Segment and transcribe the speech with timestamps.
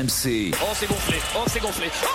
[0.00, 0.52] RMC.
[0.62, 1.18] Oh, c'est gonflé.
[1.36, 1.90] Oh, c'est gonflé.
[2.02, 2.08] Oh,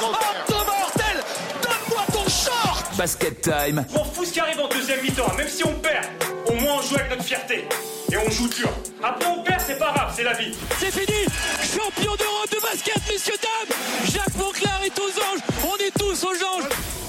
[0.00, 1.24] oh mortel
[1.60, 3.84] Donne-moi ton short Basket Time.
[3.96, 5.34] On fous ce qui arrive en deuxième mi-temps.
[5.36, 6.06] Même si on perd,
[6.46, 7.66] au moins on joue avec notre fierté.
[8.12, 8.70] Et on joue dur.
[9.02, 10.54] Après on perd, c'est pas grave, c'est la vie.
[10.78, 11.24] C'est fini
[11.62, 16.44] Champion d'Europe de basket, messieurs, dames Jacques Monclar est aux anges On est tous aux
[16.44, 16.68] anges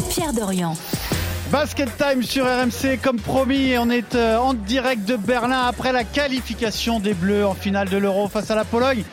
[0.10, 0.76] Pierre Dorian.
[1.52, 6.04] Basket Time sur RMC comme promis on est euh, en direct de Berlin après la
[6.04, 9.04] qualification des Bleus en finale de l'Euro face à la Pologne.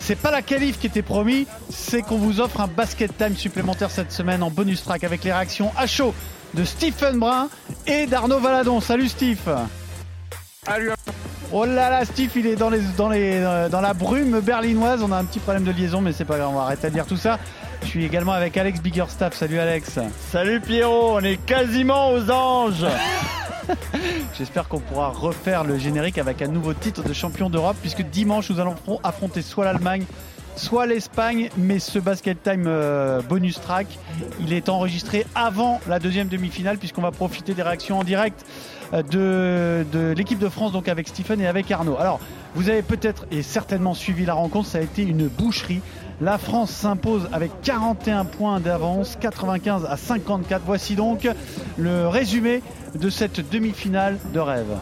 [0.00, 3.92] C'est pas la qualif qui était promis, c'est qu'on vous offre un Basket Time supplémentaire
[3.92, 6.14] cette semaine en bonus track avec les réactions à chaud
[6.54, 7.48] de Stephen Brun
[7.86, 8.80] et d'Arnaud Valadon.
[8.80, 9.38] Salut Steve.
[10.66, 10.90] Salut.
[11.52, 15.00] Oh là là, Steve, il est dans, les, dans, les, euh, dans la brume berlinoise.
[15.04, 16.94] On a un petit problème de liaison, mais c'est pas grave, on va arrêter de
[16.94, 17.38] dire tout ça.
[17.84, 19.34] Je suis également avec Alex Biggerstaff.
[19.34, 19.98] Salut Alex.
[20.30, 22.86] Salut Pierrot, on est quasiment aux anges.
[24.38, 28.50] J'espère qu'on pourra refaire le générique avec un nouveau titre de champion d'Europe, puisque dimanche
[28.50, 30.04] nous allons affronter soit l'Allemagne,
[30.56, 33.86] soit l'Espagne, mais ce Basket Time euh, bonus track,
[34.40, 38.44] il est enregistré avant la deuxième demi-finale, puisqu'on va profiter des réactions en direct
[38.92, 41.96] euh, de, de l'équipe de France, donc avec Stephen et avec Arnaud.
[41.98, 42.18] Alors,
[42.54, 45.80] vous avez peut-être et certainement suivi la rencontre, ça a été une boucherie.
[46.20, 50.62] La France s'impose avec 41 points d'avance, 95 à 54.
[50.64, 51.28] Voici donc
[51.76, 52.62] le résumé
[52.94, 54.76] de cette demi-finale de rêve.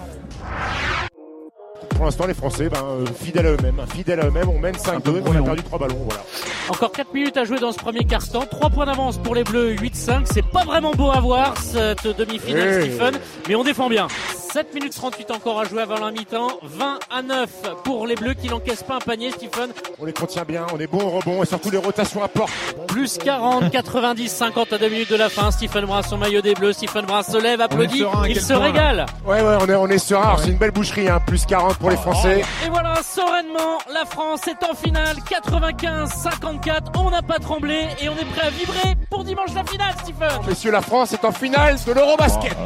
[2.03, 5.23] Pour l'instant, les Français, ben, euh, fidèles à eux-mêmes, fidèles à eux-mêmes, on mène 5-2,
[5.25, 6.25] on a perdu 3 ballons, voilà.
[6.69, 8.45] Encore 4 minutes à jouer dans ce premier quart-temps.
[8.51, 10.23] 3 points d'avance pour les Bleus, 8-5.
[10.25, 12.91] C'est pas vraiment beau à voir cette demi-finale, Hey.
[12.91, 13.15] Stephen,
[13.49, 14.09] mais on défend bien.
[14.53, 16.59] 7 minutes 38 encore à jouer avant la mi-temps.
[16.63, 17.49] 20 à 9
[17.85, 19.71] pour les Bleus qui n'encaissent pas un panier, Stephen.
[19.99, 22.53] On les contient bien, on est bon au rebond et surtout les rotations à porte.
[22.89, 25.51] Plus 40, 90, 50 à 2 minutes de la fin.
[25.53, 26.75] Stephen Brun, son maillot des Bleus.
[26.75, 28.01] Stephen Brun se lève, applaudit.
[28.01, 29.07] serein Il se point, régale.
[29.27, 30.23] Ouais, ouais, on est, on est serein.
[30.23, 32.43] Alors, C'est une belle boucherie, hein, plus 40 pour les Français.
[32.65, 35.17] Et voilà, sereinement, la France est en finale.
[35.19, 36.99] 95-54.
[36.99, 40.47] On n'a pas tremblé et on est prêt à vibrer pour dimanche la finale, Stephen.
[40.47, 42.57] Messieurs, la France est en finale de l'Eurobasket.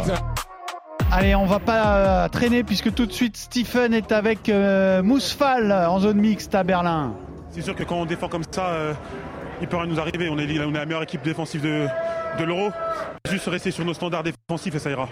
[1.10, 5.72] Allez, on va pas euh, traîner puisque tout de suite Stephen est avec euh, Mousfal
[5.72, 7.14] en zone mixte à Berlin.
[7.50, 8.92] C'est sûr que quand on défend comme ça, euh,
[9.60, 10.28] il peut rien nous arriver.
[10.28, 11.86] On est, on est la meilleure équipe défensive de,
[12.38, 12.70] de l'Euro.
[13.28, 15.08] Juste rester sur nos standards défensifs et ça ira.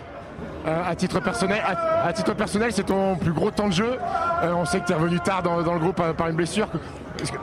[0.66, 3.98] Euh, à titre personnel, à, à titre personnel, c'est ton plus gros temps de jeu.
[4.42, 6.36] Euh, on sait que tu es revenu tard dans, dans le groupe euh, par une
[6.36, 6.68] blessure.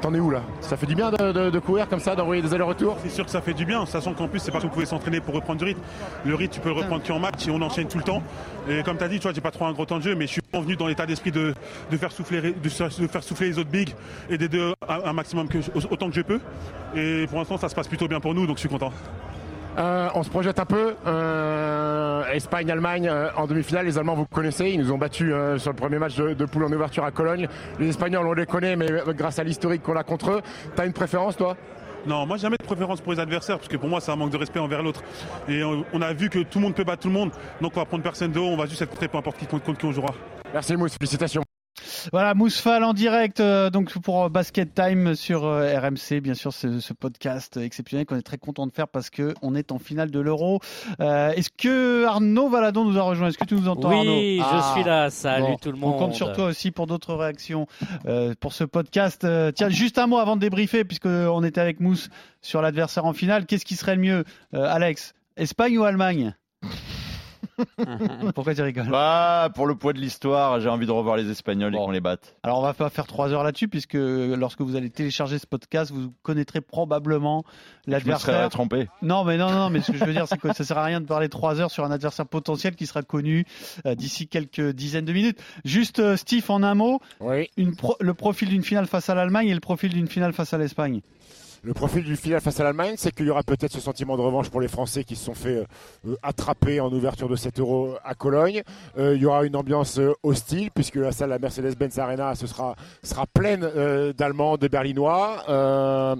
[0.01, 0.41] T'en es où là?
[0.59, 2.97] Ça fait du bien de, de- de courir comme ça, d'envoyer des allers-retours?
[3.03, 4.85] C'est sûr que ça fait du bien, sachant qu'en plus, c'est pas que vous pouvez
[4.87, 5.79] s'entraîner pour reprendre du rythme.
[6.25, 8.21] Le rythme, tu peux le reprendre qu'en match et on enchaîne tout le temps.
[8.67, 10.15] Et comme tu as dit, tu vois, j'ai pas trop un gros temps de jeu,
[10.15, 11.53] mais je suis venu dans l'état d'esprit de,
[11.91, 13.93] de, faire souffler, de, de faire souffler les autres bigs
[14.29, 15.59] et d'aider un, un maximum que,
[15.89, 16.39] autant que je peux.
[16.95, 18.91] Et pour l'instant, ça se passe plutôt bien pour nous, donc je suis content.
[19.77, 20.95] Euh, on se projette un peu.
[21.07, 23.85] Euh, Espagne-Allemagne euh, en demi-finale.
[23.85, 26.45] Les Allemands, vous connaissez, ils nous ont battus euh, sur le premier match de, de
[26.45, 27.47] poule en ouverture à Cologne.
[27.79, 30.41] Les Espagnols, on les connaît, mais grâce à l'historique qu'on a contre eux,
[30.75, 31.55] t'as une préférence, toi?
[32.05, 34.31] Non, moi jamais de préférence pour les adversaires, parce que pour moi c'est un manque
[34.31, 35.03] de respect envers l'autre.
[35.47, 37.29] Et on, on a vu que tout le monde peut battre tout le monde,
[37.61, 39.45] donc on va prendre personne de haut, on va juste être prêt peu importe qui,
[39.45, 40.13] contre qui on jouera.
[40.51, 41.43] Merci Mousse, félicitations.
[42.11, 46.79] Voilà, Mousfal en direct euh, donc pour Basket Time sur euh, RMC, bien sûr, ce,
[46.79, 50.09] ce podcast exceptionnel qu'on est très content de faire parce que on est en finale
[50.11, 50.59] de l'Euro.
[50.99, 53.27] Euh, Est-ce que Arnaud Valadon nous a rejoint?
[53.27, 54.59] Est-ce que tu nous entends Oui, Arnaud?
[54.59, 55.09] je Ah, suis là.
[55.09, 55.93] Salut bon, tout le monde.
[55.95, 57.67] On compte sur toi aussi pour d'autres réactions
[58.05, 59.27] euh, pour ce podcast.
[59.55, 62.09] Tiens, juste un mot avant de débriefer, puisque on était avec Mousse
[62.41, 63.45] sur l'adversaire en finale.
[63.45, 64.23] Qu'est-ce qui serait le mieux,
[64.53, 66.35] euh, Alex Espagne ou Allemagne?
[68.35, 71.73] Pourquoi tu rigoles Bah, pour le poids de l'histoire, j'ai envie de revoir les Espagnols
[71.75, 72.35] et qu'on les batte.
[72.43, 75.91] Alors on va pas faire trois heures là-dessus puisque lorsque vous allez télécharger ce podcast,
[75.91, 77.43] vous connaîtrez probablement
[77.85, 78.49] Je me l'adversaire.
[79.01, 80.83] Non mais non non mais ce que je veux dire c'est que ça sert à
[80.83, 83.45] rien de parler trois heures sur un adversaire potentiel qui sera connu
[83.85, 85.39] euh, d'ici quelques dizaines de minutes.
[85.65, 87.49] Juste euh, Steve en un mot, Oui.
[87.57, 90.53] une pro- le profil d'une finale face à l'Allemagne et le profil d'une finale face
[90.53, 91.01] à l'Espagne.
[91.63, 94.21] Le profil du final face à l'Allemagne, c'est qu'il y aura peut-être ce sentiment de
[94.23, 95.63] revanche pour les Français qui se sont fait
[96.07, 98.63] euh, attraper en ouverture de 7 euros à Cologne.
[98.97, 102.75] Euh, il y aura une ambiance euh, hostile puisque la salle, la Mercedes-Benz Arena, sera,
[103.31, 105.43] pleine euh, d'Allemands, de Berlinois.
[105.49, 106.15] Euh,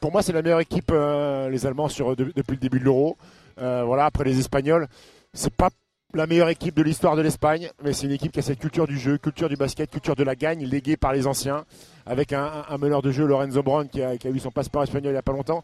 [0.00, 3.16] pour moi, c'est la meilleure équipe, euh, les Allemands, de- depuis le début de l'Euro.
[3.58, 4.86] Euh, voilà, après les Espagnols,
[5.32, 5.70] c'est pas
[6.16, 8.86] la meilleure équipe de l'histoire de l'Espagne, mais c'est une équipe qui a cette culture
[8.86, 11.64] du jeu, culture du basket, culture de la gagne, léguée par les anciens,
[12.06, 15.10] avec un, meneur de jeu, Lorenzo Brown, qui a, qui a eu son passeport espagnol
[15.10, 15.62] il n'y a pas longtemps.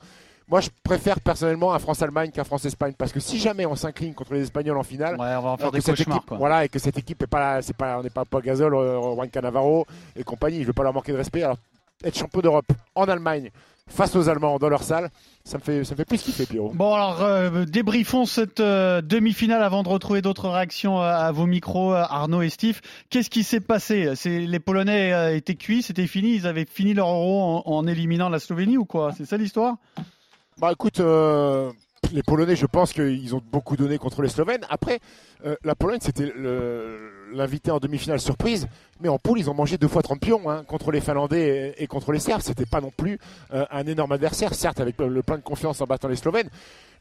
[0.49, 4.35] Moi, je préfère personnellement un France-Allemagne qu'un France-Espagne, parce que si jamais on s'incline contre
[4.35, 6.37] les Espagnols en finale, Ouais, on va en faire des que cette cauchemars équipe, quoi.
[6.39, 9.01] voilà, et que cette équipe est pas, c'est pas, on n'est pas Paul Gasol, euh,
[9.01, 10.63] Juan Canavaro et compagnie.
[10.63, 11.43] Je veux pas leur manquer de respect.
[11.43, 11.57] Alors,
[12.05, 13.51] être champion d'Europe en Allemagne
[13.89, 15.11] face aux Allemands dans leur salle.
[15.45, 16.71] Ça me fait, ça me fait plus kiffer, Pierrot.
[16.73, 21.47] Bon, alors, euh, débriefons cette euh, demi-finale avant de retrouver d'autres réactions à, à vos
[21.47, 22.81] micros, euh, Arnaud et Steve.
[23.11, 24.13] Qu'est-ce qui s'est passé?
[24.15, 27.87] C'est Les Polonais euh, étaient cuits, c'était fini, ils avaient fini leur euro en, en
[27.89, 29.13] éliminant la Slovénie ou quoi?
[29.17, 29.77] C'est ça l'histoire?
[30.59, 31.73] Bah écoute, euh,
[32.13, 34.65] les Polonais, je pense qu'ils ont beaucoup donné contre les Slovènes.
[34.69, 35.01] Après,
[35.45, 36.33] euh, la Pologne, c'était
[37.33, 38.69] l'invité en demi-finale surprise,
[39.01, 41.87] mais en poule, ils ont mangé deux fois 30 pions hein, contre les Finlandais et,
[41.87, 42.43] contre les Serbes.
[42.43, 43.19] C'était pas non plus
[43.53, 46.51] euh, un énorme adversaire, certes avec le plein de confiance en battant les Slovènes,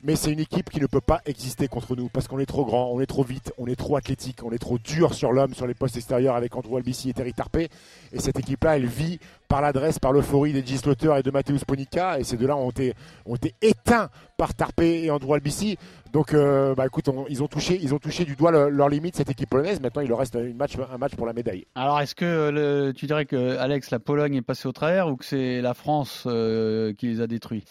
[0.03, 2.65] mais c'est une équipe qui ne peut pas exister contre nous parce qu'on est trop
[2.65, 5.53] grand, on est trop vite, on est trop athlétique, on est trop dur sur l'homme,
[5.53, 7.69] sur les postes extérieurs avec Andrew Albici et Terry Tarpé.
[8.11, 12.19] Et cette équipe-là, elle vit par l'adresse, par l'euphorie des Slaughter et de Mateusz Ponica.
[12.19, 12.93] Et ces deux-là ont été,
[13.25, 15.77] ont éteints par Tarpé et Andrew Albici.
[16.13, 17.77] Donc, euh, bah, écoute, ils, ont touché,
[18.25, 19.81] du doigt le- leur limite, cette équipe polonaise.
[19.81, 21.65] Maintenant, il leur reste un match pour la médaille.
[21.75, 25.25] Alors, est-ce que tu dirais que Alex, la Pologne est passée au travers ou que
[25.25, 27.63] c'est la France euh, qui les a détruits?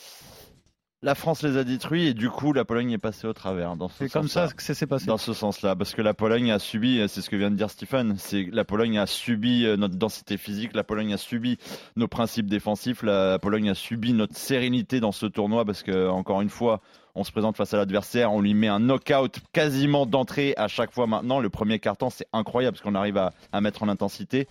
[1.02, 3.74] La France les a détruits et du coup la Pologne est passée au travers.
[3.74, 5.06] dans ce C'est comme ça que ça s'est passé.
[5.06, 7.70] Dans ce sens-là, parce que la Pologne a subi, c'est ce que vient de dire
[7.70, 11.56] Stephen, c'est la Pologne a subi euh, notre densité physique, la Pologne a subi
[11.96, 16.42] nos principes défensifs, la Pologne a subi notre sérénité dans ce tournoi, parce que encore
[16.42, 16.82] une fois,
[17.14, 20.92] on se présente face à l'adversaire, on lui met un knockout quasiment d'entrée à chaque
[20.92, 21.40] fois maintenant.
[21.40, 24.48] Le premier carton, c'est incroyable, parce qu'on arrive à, à mettre en intensité.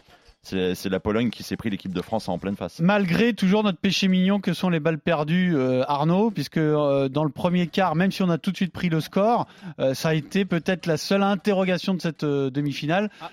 [0.49, 2.79] C'est c'est la Pologne qui s'est pris l'équipe de France en pleine face.
[2.79, 7.23] Malgré toujours notre péché mignon que sont les balles perdues, euh, Arnaud, puisque euh, dans
[7.23, 9.47] le premier quart, même si on a tout de suite pris le score,
[9.79, 13.09] euh, ça a été peut-être la seule interrogation de cette euh, demi-finale.
[13.21, 13.29] Ah.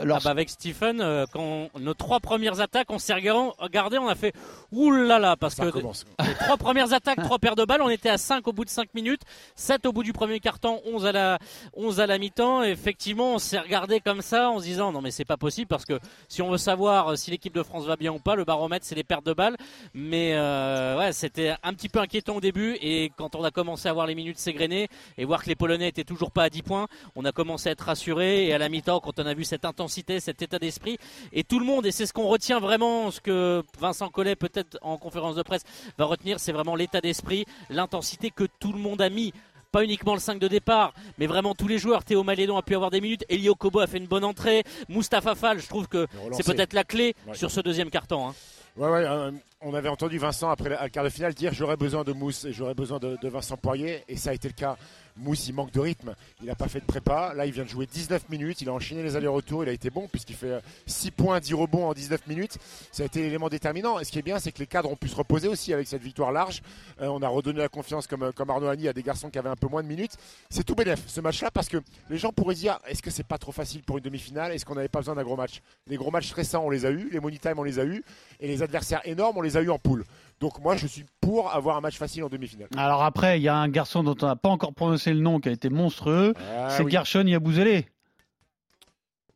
[0.00, 4.06] Alors, Ah bah avec Stephen, euh, quand nos trois premières attaques, on s'est regardé, on
[4.06, 4.32] a fait
[4.70, 7.90] oulala là là, parce Ça que les trois premières attaques, trois paires de balles, on
[7.90, 9.22] était à 5 au bout de 5 minutes,
[9.56, 11.38] 7 au bout du premier carton, 11 à la
[11.74, 12.62] 11 à la mi-temps.
[12.62, 15.84] Effectivement, on s'est regardé comme ça en se disant non mais c'est pas possible parce
[15.84, 15.98] que
[16.28, 18.86] si on veut savoir euh, si l'équipe de France va bien ou pas, le baromètre
[18.86, 19.56] c'est les pertes de balles.
[19.94, 23.88] Mais euh, ouais, c'était un petit peu inquiétant au début et quand on a commencé
[23.88, 24.86] à voir les minutes s'égrener
[25.16, 26.86] et voir que les Polonais étaient toujours pas à 10 points,
[27.16, 29.64] on a commencé à être rassuré et à la mi-temps quand on a vu cette
[29.64, 30.98] intensité, cet état d'esprit
[31.32, 34.78] et tout le monde et c'est ce qu'on retient vraiment, ce que Vincent Collet peut-être
[34.82, 35.62] en conférence de presse
[35.96, 39.32] va retenir, c'est vraiment l'état d'esprit, l'intensité que tout le monde a mis.
[39.70, 42.02] Pas uniquement le 5 de départ, mais vraiment tous les joueurs.
[42.02, 43.26] Théo Malédon a pu avoir des minutes.
[43.28, 44.64] Elio Kobo a fait une bonne entrée.
[44.88, 47.34] Mustapha Fall, je trouve que c'est peut-être la clé Ouais.
[47.34, 48.28] sur ce deuxième carton.
[48.28, 48.34] hein.
[48.78, 52.04] Ouais, ouais, euh, on avait entendu Vincent après le quart de finale dire j'aurais besoin
[52.04, 54.76] de Mousse et j'aurais besoin de, Vincent Poirier et ça a été le cas.
[55.16, 57.34] Mousse il manque de rythme, il n'a pas fait de prépa.
[57.34, 59.90] Là il vient de jouer 19 minutes, il a enchaîné les allers-retours, il a été
[59.90, 62.56] bon puisqu'il fait euh, 6 points, 10 rebonds en 19 minutes.
[62.92, 63.98] Ça a été l'élément déterminant.
[63.98, 65.88] Et ce qui est bien c'est que les cadres ont pu se reposer aussi avec
[65.88, 66.62] cette victoire large.
[67.00, 69.40] Euh, on a redonné la confiance comme, euh, comme Arnaud Agny à des garçons qui
[69.40, 70.16] avaient un peu moins de minutes.
[70.50, 71.78] C'est tout bénef ce match-là parce que
[72.10, 74.52] les gens pourraient dire est-ce que c'est pas trop facile pour une demi-finale?
[74.52, 75.62] Est-ce qu'on n'avait pas besoin d'un gros match?
[75.88, 78.04] Les gros matchs stressants on les a eu, les money time on les a eu
[78.38, 80.04] et les adversaires énormes on les a eu en poule.
[80.40, 82.68] Donc moi je suis pour avoir un match facile en demi-finale.
[82.76, 85.40] alors après, il y a un garçon dont on n'a pas encore prononcé le nom
[85.40, 86.34] qui a été monstrueux.
[86.38, 86.90] Ah c'est oui.
[86.92, 87.86] Gershon Yabouzélé.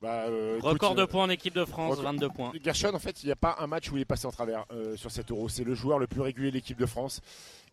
[0.01, 2.53] Bah, euh, écoute, Record de euh, points en équipe de France, record- 22 points.
[2.65, 4.65] Gershon, en fait, il n'y a pas un match où il est passé en travers
[4.73, 5.49] euh, sur cet euro.
[5.49, 7.21] C'est le joueur le plus régulier de l'équipe de France.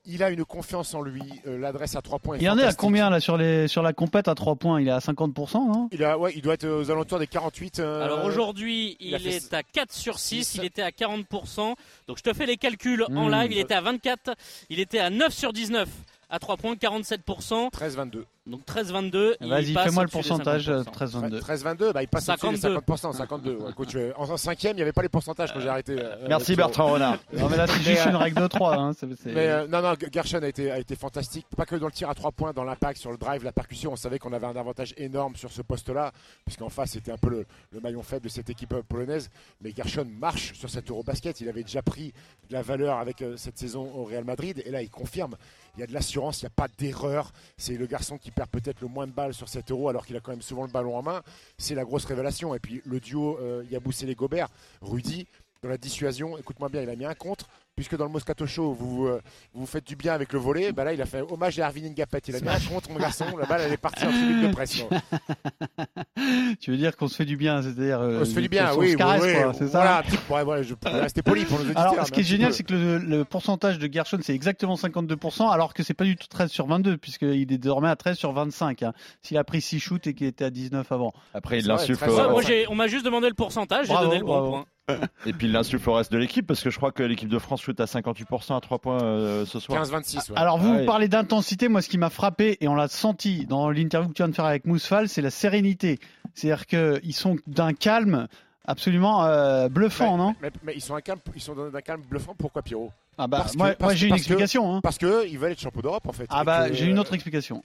[0.06, 1.22] Il a une confiance en lui.
[1.46, 3.68] euh, L'adresse à 3 points est Il y en est à combien là sur, les,
[3.68, 4.82] sur la compète à 3 points?
[4.82, 5.90] Il est à 50%, non?
[5.92, 7.80] Il, a, ouais, il doit être aux alentours des 48.
[7.80, 10.58] euh, Alors aujourd'hui, il il fait est à 4 sur 6, six.
[10.58, 11.76] il était à 40%.
[12.08, 13.32] Donc je te fais les calculs en Mmh.
[13.32, 14.36] live, il était à 24,
[14.70, 15.88] il était à 9 sur 19
[16.32, 17.70] à 3 points, 47%.
[17.72, 18.24] 13-22.
[18.50, 19.36] Donc 13-22.
[19.42, 20.84] il Vas-y, passe fais-moi le pourcentage 50%.
[21.30, 21.40] 13-22.
[21.40, 22.80] 13-22, bah, il passe au-dessus des 52.
[22.96, 23.14] 50%.
[23.14, 23.56] 52.
[23.56, 25.96] Ouais, écoute, je- en 5 il n'y avait pas les pourcentages quand j'ai arrêté.
[26.00, 27.18] euh, Merci euh, Bertrand Renard.
[27.34, 28.76] Non, mais là, c'est juste euh, une règle de 3.
[28.76, 28.94] Hein.
[28.94, 31.46] c'est- c'est- Mais euh, non, non, Gershon a été, a été fantastique.
[31.56, 33.92] Pas que dans le tir à trois points, dans l'impact, sur le drive, la percussion.
[33.94, 36.12] On savait qu'on avait un avantage énorme sur ce poste-là,
[36.46, 39.30] puisqu'en face, c'était un peu le, le maillon faible de cette équipe euh, polonaise.
[39.62, 41.40] Mais Gershon marche sur cet Eurobasket.
[41.42, 42.14] Il avait déjà pris
[42.50, 44.62] de la valeur avec euh, cette saison au Real Madrid.
[44.66, 45.36] Et là, il confirme.
[45.78, 47.32] Il y a de l'assurance, il n'y a pas d'erreur.
[47.58, 50.20] C'est le garçon qui peut-être le moins de balles sur cet euro, alors qu'il a
[50.20, 51.22] quand même souvent le ballon en main.
[51.58, 52.56] C'est la grosse révélation.
[52.56, 54.50] Et puis le duo euh, Yabusele Gobert,
[54.82, 55.28] Rudy,
[55.62, 58.74] dans la dissuasion, écoute-moi bien, il a mis un contre, puisque dans le Moscato Show,
[58.78, 59.22] vous euh,
[59.54, 60.74] vous, faites du bien avec le volet.
[60.74, 62.20] Bah là, il a fait hommage à Arvin Ngapet.
[62.28, 63.24] Il a un contre, mon garçon.
[63.40, 64.82] La balle, elle est partie en tribune de presse.
[64.84, 64.98] quoi.
[66.60, 68.02] Tu veux dire qu'on se fait du bien, c'est-à-dire.
[68.02, 68.92] euh, On se fait du bien, oui.
[68.92, 69.56] se caresse, oui, quoi, oui.
[69.58, 71.94] c'est ça voilà, voilà, je pourrais rester poli pour nos auditeurs.
[71.94, 75.50] Alors, ce qui est génial, c'est que le, le pourcentage de Gershon, c'est exactement 52%,
[75.50, 78.34] alors que c'est pas du tout 13 sur 22, puisqu'il est désormais à 13 sur
[78.34, 78.84] 25.
[78.84, 78.94] hein.
[79.22, 81.14] S'il a pris 6 shoots et qu'il était à 19 avant.
[81.34, 84.34] Après, il très au- Ouais, on m'a juste demandé le pourcentage, j'ai donné le bon
[84.34, 84.50] bravo.
[84.50, 84.66] point.
[85.26, 87.40] Et puis il l'insuffle au reste de l'équipe parce que je crois que l'équipe de
[87.40, 89.84] France shoot à 58% à 3 points euh, ce soir.
[89.84, 90.32] 15-26.
[90.32, 90.38] ouais.
[90.38, 90.86] Alors, vous, Ah vous oui.
[90.86, 91.68] parlez d'intensité.
[91.68, 94.36] Moi, ce qui m'a frappé, et on l'a senti dans l'interview que tu viens de
[94.36, 96.00] faire avec Mousfal, c'est la sérénité.
[96.34, 98.28] C'est-à-dire qu'ils sont d'un calme
[98.66, 100.36] absolument euh, bluffant, Ouais, non?
[100.42, 102.36] mais, mais ils sont, un calme, ils sont calme bluffant.
[102.38, 102.92] Pourquoi, Pierrot?
[103.18, 104.76] Ah bah, Parce que- moi, j'ai une que- explication.
[104.76, 104.80] hein.
[104.82, 106.26] Parce que ils veulent être champions d'Europe en fait.
[106.30, 107.64] Ah bah j'ai une autre explication.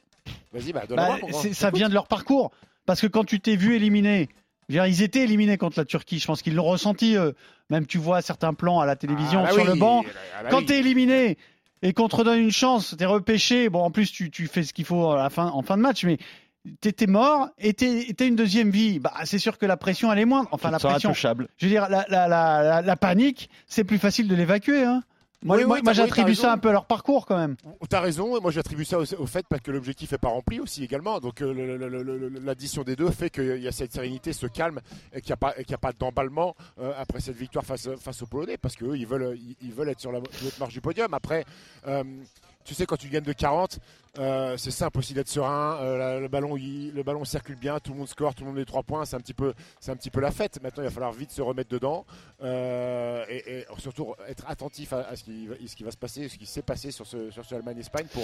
[0.52, 1.16] Vas-y, bah Bah,
[1.52, 2.50] ça vient de leur parcours.
[2.86, 4.28] Parce que quand tu t'es vu éliminé,
[4.68, 6.18] dire, ils étaient éliminés contre la Turquie.
[6.18, 7.16] Je pense qu'ils l'ont ressenti.
[7.16, 7.34] eux.
[7.70, 10.04] Même tu vois certains plans à la télévision sur le banc.
[10.50, 11.38] Quand t'es éliminé
[11.82, 13.68] et qu'on te redonne une chance, t'es repêché.
[13.68, 15.82] Bon, en plus tu, tu fais ce qu'il faut à la fin, en fin de
[15.82, 16.18] match, mais
[16.80, 18.98] t'étais mort et t'es une deuxième vie.
[18.98, 20.48] Bah c'est sûr que la pression elle est moindre.
[20.52, 21.12] Enfin la Tu pression.
[21.12, 24.82] Je veux dire la, la, la, la, la panique, c'est plus facile de l'évacuer.
[24.84, 25.02] Hein.
[25.44, 27.36] Moi, Oui, moi, oui, moi, t'as- oui, j'attribue ça un peu à leur parcours quand
[27.36, 27.56] même.
[27.90, 30.58] T'as raison, et moi j'attribue ça au, au fait parce que l'objectif n'est pas rempli
[30.58, 31.20] aussi également.
[31.20, 34.80] Donc euh, l'addition des deux fait qu'il y a cette sérénité, ce calme,
[35.12, 37.64] et qu'il n'y a pas, et qu'il y a pas d'emballement euh, après cette victoire
[37.64, 40.44] face, face aux Polonais, parce qu'eux ils veulent, ils, ils veulent être sur la sur
[40.46, 41.12] l'autre marche du podium.
[41.12, 41.44] Après,
[41.86, 42.02] euh,
[42.64, 43.78] tu sais, quand tu gagnes de 40,
[44.18, 45.76] euh, c'est simple aussi d'être serein.
[45.80, 48.50] euh, la- le, ballon, il- le ballon circule bien, tout le monde score, tout le
[48.50, 49.04] monde met trois points.
[49.04, 50.60] C'est un petit peu, c'est un petit peu la fête.
[50.62, 52.04] Maintenant, il va falloir vite se remettre dedans
[52.42, 55.96] euh, et, et surtout être attentif à, à ce, qui, va- ce qui va se
[55.96, 58.22] passer, ce qui s'est passé sur ce, sur ce Allemagne-Espagne, pour,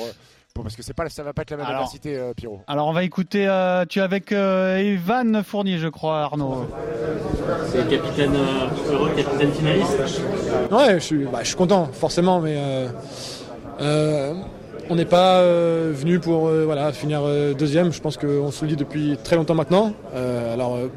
[0.54, 2.60] pour- parce que c'est pas, ça va pas être la même Alors- adversité, euh, Pierrot.
[2.66, 3.48] Alors on va écouter.
[3.48, 6.66] euh, tu es avec euh, Evan Fournier, je crois, Arnaud.
[7.66, 9.98] C'est capitaine euh, heureux, capitaine finaliste?
[10.70, 12.54] Ouais, je suis, bah, je suis content, forcément, mais
[13.80, 17.92] on n'est pas euh, venu pour euh, voilà, finir euh, deuxième.
[17.92, 19.92] Je pense qu'on se le dit depuis très longtemps maintenant.
[20.14, 20.88] Euh, alors, euh,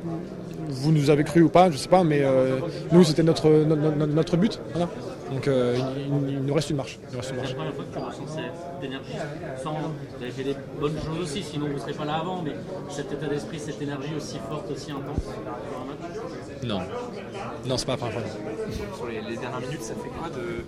[0.70, 2.58] vous nous avez cru ou pas, je sais pas, mais euh,
[2.92, 4.60] nous, c'était notre, notre, notre- notre but.
[4.72, 4.90] Voilà.
[5.32, 5.78] Donc, euh,
[6.30, 7.00] il, nous reste une marche.
[7.10, 7.50] Il nous reste une marche.
[7.50, 9.14] C'est la première fois que tu ressens cette énergie.
[9.64, 12.42] Sans, vous avez fait des bonnes choses aussi, sinon vous ne serez pas là avant,
[12.44, 12.52] mais
[12.90, 15.32] cet état d'esprit, cette énergie aussi forte, aussi intense sur
[15.82, 16.64] un match?
[16.64, 16.80] Non.
[17.68, 18.30] Non, c'est pas la première fois.
[18.96, 20.66] sur les, les dernières minutes, ça fait quoi de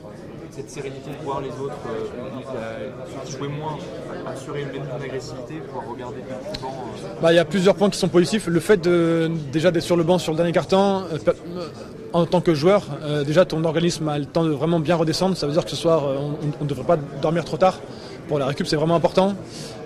[0.52, 2.90] cette sérénité de voir les autres, euh,
[3.26, 3.78] qui jouaient moins,
[4.28, 6.74] assurer une bonne agressivité, pouvoir regarder le banc
[7.04, 8.48] euh, Bah, il y a plusieurs points qui sont positifs.
[8.48, 11.68] Le fait de, déjà d'être sur le banc sur le dernier carton, euh, euh,
[12.14, 15.36] en tant que joueur, euh, déjà ton organisme a le temps de vraiment bien redescendre.
[15.36, 16.18] Ça veut dire que ce soir, euh,
[16.60, 17.80] on ne devrait pas dormir trop tard.
[18.28, 19.36] Pour la récup, c'est vraiment important.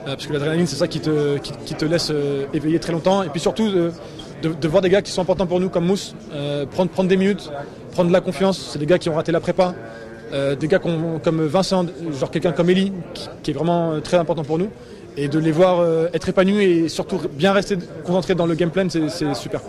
[0.08, 3.24] euh, parce que l'adrénaline, c'est ça qui te, laisse euh, éveiller très longtemps.
[3.24, 6.66] Et puis surtout, de, voir des gars qui sont importants pour nous, comme Mousse, euh,
[6.66, 7.52] prendre, prendre des minutes,
[7.92, 8.70] prendre de la confiance.
[8.72, 9.74] C'est des gars qui ont raté la prépa.
[10.32, 11.86] Euh, des gars comme Vincent,
[12.20, 12.92] genre quelqu'un comme Eli,
[13.44, 14.70] qui, est vraiment euh, très important pour nous.
[15.18, 18.70] Et de les voir euh, être épanouis et surtout bien rester concentrés dans le game
[18.70, 19.62] plan, c'est super.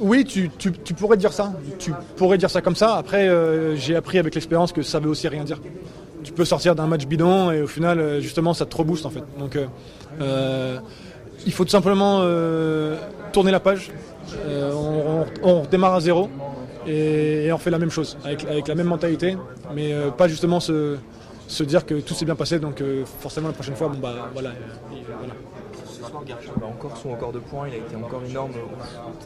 [0.00, 1.52] Oui, tu, tu- tu pourrais dire ça.
[1.78, 2.96] Tu pourrais dire ça comme ça.
[2.96, 3.28] Après,
[3.76, 5.60] j'ai appris avec l'expérience que ça veut aussi rien dire.
[6.24, 9.10] Tu peux sortir d'un match bidon et au final, euh, justement, ça te rebooste en
[9.10, 9.22] fait.
[9.38, 9.66] Donc, euh,
[10.20, 10.78] euh,
[11.46, 12.20] il faut tout simplement
[13.32, 13.90] tourner la page.
[14.46, 16.28] On, on- on redémarre à zéro
[16.86, 19.36] et, on fait la même chose avec, la même mentalité,
[19.74, 20.96] mais pas justement se,
[21.60, 22.58] dire que tout s'est bien passé.
[22.58, 22.82] Donc,
[23.20, 24.50] forcément, la prochaine fois, bon bah voilà.
[25.12, 25.34] voilà.
[26.26, 28.50] Garcia a encore son record de points, il a été encore énorme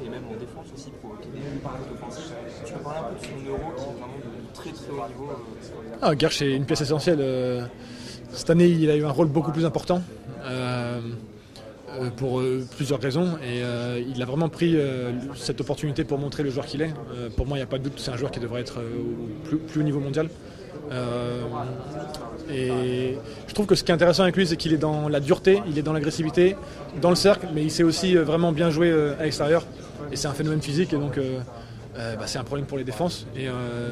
[0.05, 1.29] et même en défense aussi, provoqué.
[2.65, 4.19] Tu peux parler un peu de son euro qui est vraiment
[4.54, 7.18] très très haut niveau euh, Ah, Gersh est une pièce essentielle.
[7.21, 7.64] euh,
[8.32, 10.02] Cette année, il a eu un rôle beaucoup plus important
[10.44, 11.00] euh,
[12.16, 12.42] pour
[12.76, 13.37] plusieurs raisons.
[13.44, 13.61] Et
[14.09, 14.75] il a vraiment pris
[15.37, 16.94] cette opportunité pour montrer le joueur qu'il est.
[17.37, 19.47] Pour moi, il n'y a pas de doute, c'est un joueur qui devrait être au
[19.47, 20.30] plus, plus haut niveau mondial.
[22.50, 25.21] Et je trouve que ce qui est intéressant avec lui, c'est qu'il est dans la
[25.21, 26.56] dureté, il est dans l'agressivité,
[27.02, 28.90] dans le cercle, mais il sait aussi vraiment bien jouer
[29.21, 29.66] à l'extérieur.
[30.11, 31.21] Et c'est un phénomène physique, et donc
[31.97, 33.27] euh, euh, bah, c'est un problème pour les défenses.
[33.37, 33.91] Et euh,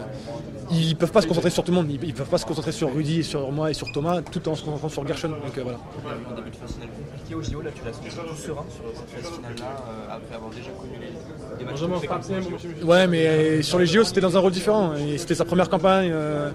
[0.71, 1.91] ils peuvent pas se concentrer sur tout le monde.
[1.91, 4.55] Ils, ils peuvent pas se concentrer sur Rudy, sur moi et sur Thomas, tout en
[4.55, 5.29] se concentrant sur Gershon.
[5.29, 5.79] Donc euh, voilà.
[5.99, 7.93] Il y a eu un début de phase finale compliqué au JO, là tu l'as
[7.93, 12.85] senti tout serein sur cette phase finale là, après avoir déjà connu les, matchs.
[12.85, 14.95] Ouais, mais euh, sur les JO, c'était dans un rôle différent.
[14.95, 16.11] Et C'était sa première campagne.
[16.13, 16.51] euh,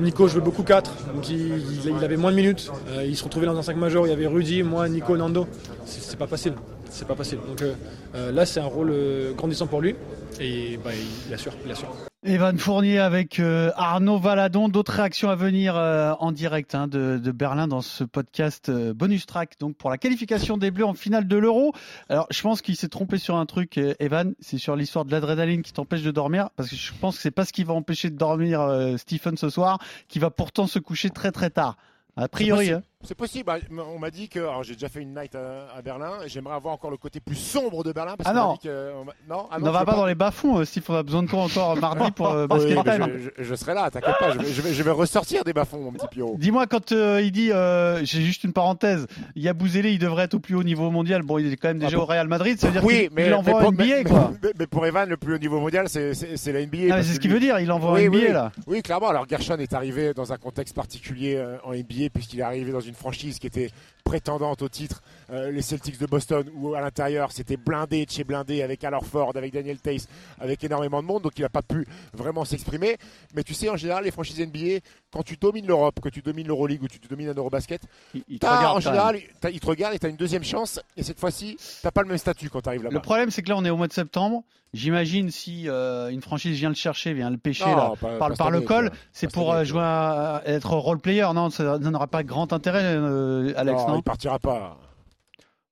[0.00, 2.70] Nico jouait beaucoup 4, donc il, avait moins de minutes.
[2.90, 4.06] Euh, il se retrouvait dans un 5 majeur.
[4.06, 5.46] Il y avait Rudy, moi, Nico, Nando.
[5.84, 6.54] C'est c'est pas facile.
[6.90, 7.38] C'est pas facile.
[7.46, 7.74] Donc euh,
[8.14, 9.94] euh, là, c'est un rôle euh, grandissant pour lui.
[10.40, 10.90] Et bah,
[11.28, 11.52] il assure.
[11.64, 11.94] Il assure.
[12.24, 14.68] Evan Fournier avec euh, Arnaud Valadon.
[14.68, 18.92] D'autres réactions à venir euh, en direct hein, de, de Berlin dans ce podcast euh,
[18.92, 21.72] bonus track donc pour la qualification des Bleus en finale de l'Euro.
[22.08, 25.12] Alors je pense qu'il s'est trompé sur un truc, euh, Evan, c'est sur l'histoire de
[25.12, 27.74] l'adrénaline qui t'empêche de dormir parce que je pense que c'est pas ce qui va
[27.74, 29.78] empêcher de dormir euh, Stephen ce soir,
[30.08, 31.76] qui va pourtant se coucher très très tard.
[32.16, 32.72] A priori.
[33.00, 33.04] Hein.
[33.06, 33.44] C'est possible.
[33.46, 33.58] Bah,
[33.94, 34.40] On m'a dit que.
[34.40, 36.12] Alors, j'ai déjà fait une night à, à Berlin.
[36.26, 38.14] J'aimerais avoir encore le côté plus sombre de Berlin.
[38.16, 38.54] Parce Ah non.
[38.54, 40.64] dit que- on non, ah On non, ne je va pas dans les bas-fonds, euh,
[40.64, 40.82] Steve.
[40.88, 43.08] On a besoin de toi encore mardi pour euh, Oui, basket time.
[43.36, 44.32] je, je- je serai là, t'inquiète pas.
[44.32, 46.36] Je vais, je vais- je vais ressortir des bas-fonds, mon petit Pierrot.
[46.38, 50.40] Dis-moi quand euh, il dit, euh, j'ai juste une parenthèse, Yabouzélé, il devrait être au
[50.40, 51.22] plus haut niveau mondial.
[51.22, 52.02] Bon, il est quand même déjà Ah bon?
[52.02, 54.02] au Real Madrid, ça veut dire Oui, qu'il mais, il mais envoie pour, un billet,
[54.04, 54.32] mais- quoi.
[54.42, 56.12] mais- mais pour Evan, le plus haut niveau mondial, c'est
[56.52, 56.94] la NBA.
[56.94, 58.28] Ah, c'est ce qu'il veut dire, il envoie Oui, oui.
[58.32, 58.50] là.
[58.66, 59.08] Oui, clairement.
[59.08, 62.87] Alors Gershon est arrivé dans un contexte particulier en NBA puisqu'il est arrivé dans une
[62.88, 63.70] une franchise qui était
[64.04, 68.62] prétendante au titre, euh, les Celtics de Boston, où à l'intérieur c'était blindé chez blindé
[68.62, 70.08] avec Al Ford, avec Daniel Tace,
[70.40, 72.96] avec énormément de monde, donc il n'a pas pu vraiment s'exprimer.
[73.34, 74.80] Mais tu sais, en général, les franchises NBA,
[75.12, 77.80] quand tu domines l'Europe, que tu domines l'Euroleague ou tu domines un Eurobasket,
[78.14, 79.18] Il, il te regarde en général,
[79.50, 80.80] ils te regardent et tu as une deuxième chance.
[80.96, 82.94] Et cette fois-ci, tu pas le même statut quand tu arrives là-bas.
[82.94, 84.42] Le problème, c'est que là, on est au mois de septembre.
[84.74, 88.18] J'imagine si euh, une franchise vient le chercher, vient le pêcher Non, là, pas- par,
[88.18, 91.26] pas par cette le col, tu c'est pour euh, tu jouer à, être role player.
[91.34, 93.80] Non, ça ça n'aura pas grand intérêt, euh, Alex.
[93.82, 94.76] non, Non, il partira pas.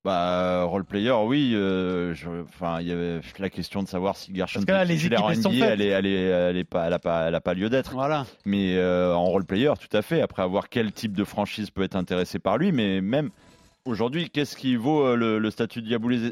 [0.07, 1.51] Bah, role player, oui.
[1.55, 4.95] euh, Enfin, il y avait la question de savoir si Gershon Parce que là, les
[4.95, 7.41] titulaire en NBA, elle est, elle est, elle est pas, elle a pas, elle a
[7.41, 7.91] pas lieu d'être.
[7.91, 8.25] Voilà.
[8.45, 10.21] Mais euh, en role player, tout à fait.
[10.21, 13.31] Après avoir quel type de franchise peut être intéressé par lui, mais même
[13.85, 15.89] aujourd'hui, qu'est-ce qui vaut euh, le, le statut de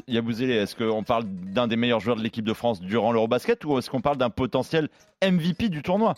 [0.07, 0.53] Yabouzélé?
[0.53, 3.89] Est-ce qu'on parle d'un des meilleurs joueurs de l'équipe de France durant l'Eurobasket ou est-ce
[3.89, 4.87] qu'on parle d'un potentiel
[5.21, 6.13] MVP du tournoi?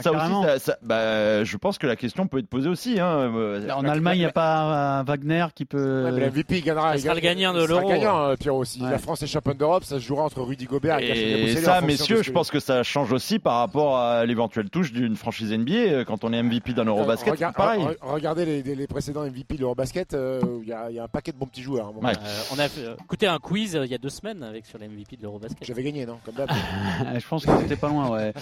[0.00, 0.42] Ah, ça aussi, carrément.
[0.42, 2.98] ça- ça- bah, je pense que la question peut être posée aussi.
[3.00, 3.30] hein.
[3.34, 6.04] Euh, En Allemagne, il n'y a pas un Wagner qui peut.
[6.04, 6.90] Ouais, mais la MVP il gagnera.
[6.92, 7.88] Ça il sera le gagnant de il sera l'Euro.
[7.90, 8.64] gagnant, euh, Pierrot.
[8.64, 8.90] Si Ouais.
[8.90, 12.22] la France est championne d'Europe, ça se jouera entre Rudy Gobert et, Et ça, messieurs,
[12.22, 15.72] je pense que ça change aussi par rapport à l'éventuelle touche d'une franchise NBA.
[15.74, 17.82] euh, Quand on est MVP d'un Eurobasket, pareil.
[17.82, 20.98] re- Regardez les, les- les précédents MVP de l'Eurobasket, euh, il y, a- il y
[20.98, 21.86] a un paquet de bons petits joueurs.
[21.86, 22.08] à un moment.
[22.08, 22.14] Ouais.
[22.14, 24.66] Euh, on a fait- euh, écouté un quiz euh, il y a deux semaines avec
[24.66, 25.58] sur l'MVP de l'Eurobasket.
[25.66, 26.48] J'avais gagné, non Comme d'hab.
[27.18, 28.32] je pense que c'était pas loin, ouais.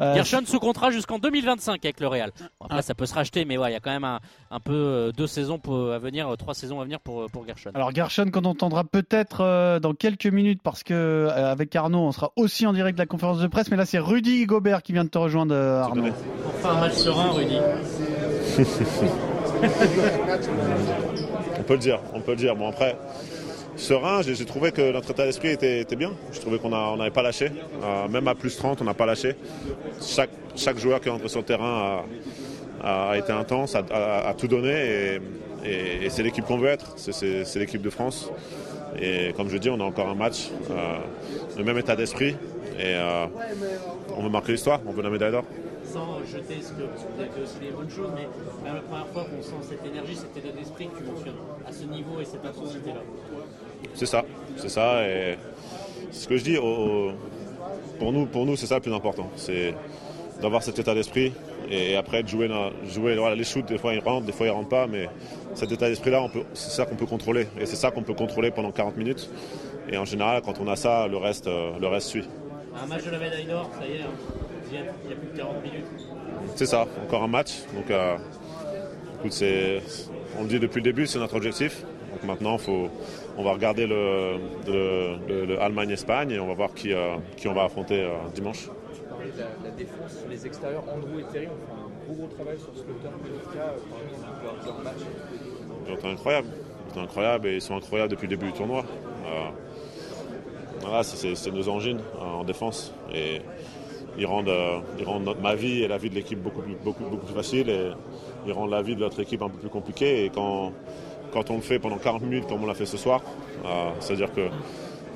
[0.00, 2.32] Euh, Gershon sous contrat jusqu'en 2025 avec le Real.
[2.38, 2.82] Bon, après, Ah.
[2.82, 4.18] ça peut se racheter, mais ouais, il y a quand même un,
[4.50, 7.26] un peu euh, deux saisons pour, à venir, euh, trois saisons à venir pour, euh,
[7.32, 7.70] pour Gershon.
[7.74, 12.10] Alors Gershon qu'on entendra peut-être euh, dans quelques minutes parce que euh, avec Arnaud on
[12.12, 14.92] sera aussi en direct de la conférence de presse mais là c'est Rudy Gobert qui
[14.92, 16.08] vient de te rejoindre euh, Arnaud.
[16.58, 17.58] Enfin, un match serein, Rudy.
[21.58, 22.56] On peut le dire, on peut le dire.
[22.56, 22.96] Bon après,
[23.78, 26.12] serein, j'ai trouvé que notre état d'esprit était, bien.
[26.32, 27.50] Je trouvais qu'on n'avait pas lâché.
[27.82, 29.34] Euh, même à plus 30, on n'a pas lâché.
[30.00, 32.04] Chaque, joueur qui est entré sur le terrain
[32.82, 35.20] a, été intense, a, tout donné
[35.64, 36.94] et, c'est l'équipe qu'on veut être.
[36.96, 38.30] C'est- l'équipe de France.
[39.00, 40.98] Et comme je dis, on a encore un match, euh,
[41.56, 42.36] le même état d'esprit.
[42.78, 43.26] Et euh,
[44.16, 45.44] on veut marquer l'histoire, on veut la médaille d'or.
[45.84, 48.28] Sans jeter ce que, parce que vous avez fait aussi des bonnes choses, mais
[48.64, 51.84] la première fois qu'on sent cette énergie, cet état d'esprit que tu mentionnes, à ce
[51.84, 53.00] niveau et cette intensité-là.
[53.94, 54.24] C'est ça,
[54.56, 55.06] c'est ça.
[55.08, 55.36] Et
[56.10, 57.12] c'est ce que je dis, au-
[57.98, 59.30] pour nous, pour nous c'est ça le plus important.
[59.36, 59.74] C'est
[60.40, 61.32] d'avoir cet état d'esprit
[61.70, 62.48] et après de jouer,
[62.86, 65.08] jouer voilà, les shoots, des fois ils rentrent, des fois ils rentrent pas, mais
[65.54, 67.48] cet état d'esprit-là, c'est ça qu'on peut contrôler.
[67.60, 69.28] Et c'est ça qu'on peut contrôler pendant 40 minutes.
[69.90, 72.24] Et en général, quand on a ça, le reste, euh, le reste suit.
[72.80, 74.06] Un match de la médaille d'or, ça y est, hein.
[74.70, 75.86] il y a plus de 40 minutes.
[76.54, 77.52] C'est ça, encore un match.
[77.74, 78.16] Donc, euh,
[79.18, 79.42] écoute,
[80.38, 81.84] on le dit depuis le début, c'est notre objectif.
[82.10, 82.88] Donc maintenant, faut,
[83.36, 87.48] on va regarder le, le- le- le Allemagne-Espagne et on va voir qui, euh, qui
[87.48, 88.66] on va affronter euh, dimanche.
[88.66, 90.84] de la, de la défense sur les extérieurs.
[90.88, 94.94] Andrew et Terry ont fait un gros gros travail sur Slaughter Pelinka euh, leur, match.
[95.86, 96.48] Ils ont été incroyables.
[96.48, 98.84] Ils ont été incroyables et ils sont incroyables depuis le début du tournoi.
[100.80, 102.94] Voilà, c'est- nos engines en défense.
[103.12, 103.40] Et
[104.16, 106.74] ils rendent, euh, ils rendent notre- ma vie et la vie de l'équipe beaucoup plus,
[106.82, 107.68] beaucoup, beaucoup plus facile.
[107.68, 107.90] Et
[108.46, 110.24] ils rendent la vie de notre équipe un peu plus compliquée.
[110.24, 110.72] Et quand,
[111.32, 113.22] quand on le fait pendant 40 minutes, comme on l'a fait ce soir,
[113.64, 114.48] euh, c'est-à-dire que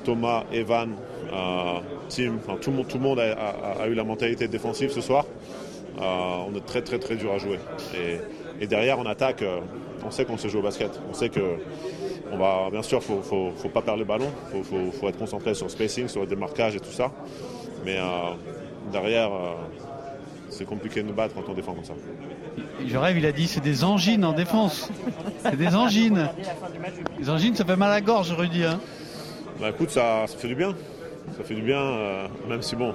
[0.03, 0.95] Thomas, Evan,
[1.31, 5.25] euh, Tim, tout, le monde, tout le monde a, eu la mentalité défensive ce soir.
[5.99, 6.01] Euh,
[6.47, 7.59] on est très très très dur à jouer.
[8.59, 9.43] Et, derrière, en attaque,
[10.05, 10.99] on sait qu'on se joue au basket.
[11.09, 11.57] On sait que,
[12.31, 14.29] on va, bien sûr, faut, faut, faut pas perdre le ballon.
[14.51, 17.11] Faut, faut, faut être concentré sur le spacing, sur le démarquage et tout ça.
[17.85, 17.97] Mais
[18.91, 19.31] derrière,
[20.53, 21.93] c'est compliqué de nous battre quand on défend comme ça.
[22.85, 24.89] Je rêve, il a dit c'est des angines en défense.
[25.43, 26.29] C'est des angines.
[27.19, 28.63] Les angines, ça fait mal à la gorge, Rudy.
[28.63, 28.79] Hein.
[29.59, 30.73] Bah écoute, ça, ça fait du bien.
[31.37, 32.93] Ça fait du bien, euh, même si bon,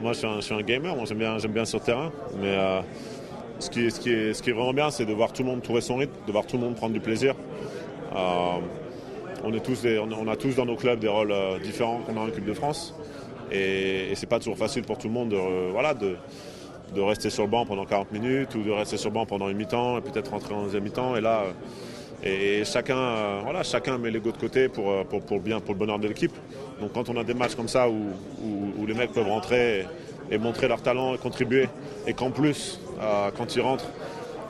[0.00, 1.84] moi je suis un, je suis un gamer, moi j'aime bien, j'aime bien sur le
[1.84, 2.12] terrain.
[2.40, 2.80] Mais euh,
[3.58, 5.42] ce, qui, est- ce, qui est, ce qui est vraiment bien, c'est de voir tout
[5.42, 7.34] le monde trouver son rythme, de voir tout le monde prendre du plaisir.
[8.14, 8.18] Euh,
[9.44, 12.20] on, est tous des- on, a tous dans nos clubs des rôles différents qu'on a
[12.20, 12.94] en équipe de France.
[13.52, 16.16] Et, et c'est pas toujours facile pour tout le monde de, voilà, de,
[16.94, 19.48] de rester sur le banc pendant 40 minutes ou de rester sur le banc pendant
[19.48, 21.16] une mi-temps et peut-être rentrer en deuxième mi-temps.
[21.16, 21.52] Et là, euh,
[22.22, 25.74] et chacun, euh, voilà, chacun met l'ego de côté pour, euh, pour, pour, bien, pour
[25.74, 26.32] le bonheur de l'équipe.
[26.80, 28.10] Donc quand on a des matchs comme ça où,
[28.78, 29.86] où, les mecs peuvent rentrer
[30.30, 31.68] et, montrer leur talent et contribuer,
[32.06, 32.80] et qu'en plus,
[33.36, 33.88] quand ils rentrent,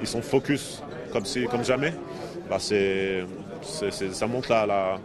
[0.00, 1.92] ils sont focus comme, si, comme jamais,
[2.50, 4.98] bah ça monte la,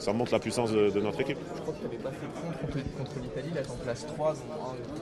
[0.00, 1.38] ça montre la puissance de, notre équipe.
[1.54, 2.26] Je crois que tu n'avais pas fait
[2.66, 4.40] contre, contre l'Italie, là en place 3, donc
[4.96, 4.99] 1,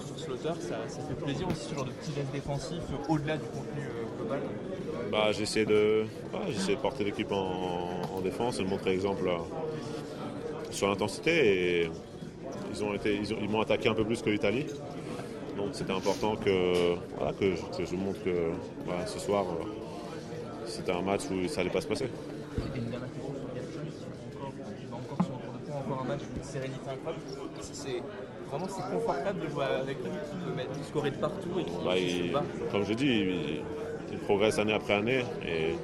[0.00, 3.46] sur Slaughter, ça, ça, fait plaisir aussi ce genre de petit geste défensif au-delà du
[3.46, 3.82] contenu
[4.18, 4.40] global
[5.10, 9.38] bah, J'essaie de, de porter l'équipe en, défense et de montrer l'exemple euh,
[10.70, 11.80] sur l'intensité.
[11.82, 11.90] Et
[12.74, 14.66] ils m'ont ils, attaqué un peu plus que l'Italie.
[15.56, 16.94] Donc c'était important que,
[17.38, 18.50] que, je, que, je, montre que
[19.06, 19.64] ce soir, euh,
[20.66, 22.06] c'était un match où ça n'allait pas se passer
[28.50, 31.70] vraiment c'est confortable de jouer avec lui, qui peut mettre scorer de partout et qui
[31.84, 32.42] Bah, qui il- se bat.
[32.72, 33.62] comme je dis, il,
[34.12, 35.74] il progresse année après année et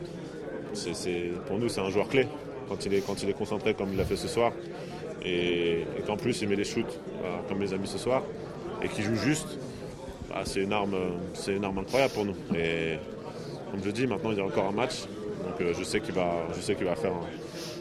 [1.47, 2.27] pour nous c'est un joueur clé
[2.69, 4.53] quand il est, quand il est concentré comme il l'a fait ce soir
[5.25, 8.23] et, et qu'en plus il met les shoots voilà, comme les amis ce soir
[8.83, 9.59] et qu'il joue juste.
[10.29, 10.95] bah, c'est une arme,
[11.35, 12.35] c'est une arme incroyable pour nous.
[12.55, 12.99] Et
[13.71, 15.05] comme je dis, maintenant il y a encore un match,
[15.45, 17.13] donc euh, je sais qu'il va, je sais qu'il va faire.
[17.13, 17.27] un-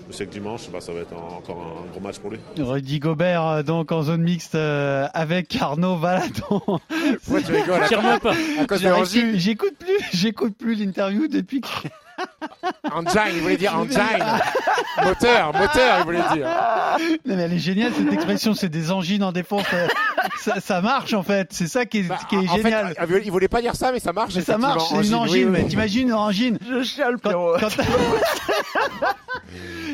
[0.10, 2.40] je sais que dimanche, bah, ça va être un- encore un gros match pour lui.
[2.60, 6.60] Rudy Gobert euh, donc en zone mixte euh, avec Arnaud Valadon.
[6.60, 7.82] Pourquoi tu rigoles
[9.36, 11.68] J'écoute plus, j'écoute plus l'interview depuis que.
[12.94, 13.92] Engine, il voulait dire engine.
[15.04, 16.48] moteur, moteur, il voulait dire.
[17.26, 19.66] Non, mais elle est géniale cette expression, c'est des angines en défense.
[19.74, 19.88] euh,
[20.38, 22.94] ça, ça marche en fait, c'est ça qui est, Bah, qui est en génial.
[22.96, 24.34] fait, il voulait pas dire ça, mais ça marche.
[24.36, 25.50] mais ça marche, c'est une angine.
[25.56, 25.68] oui.
[25.68, 27.84] T'imagines une angine Je chiale, Quand, quand t'as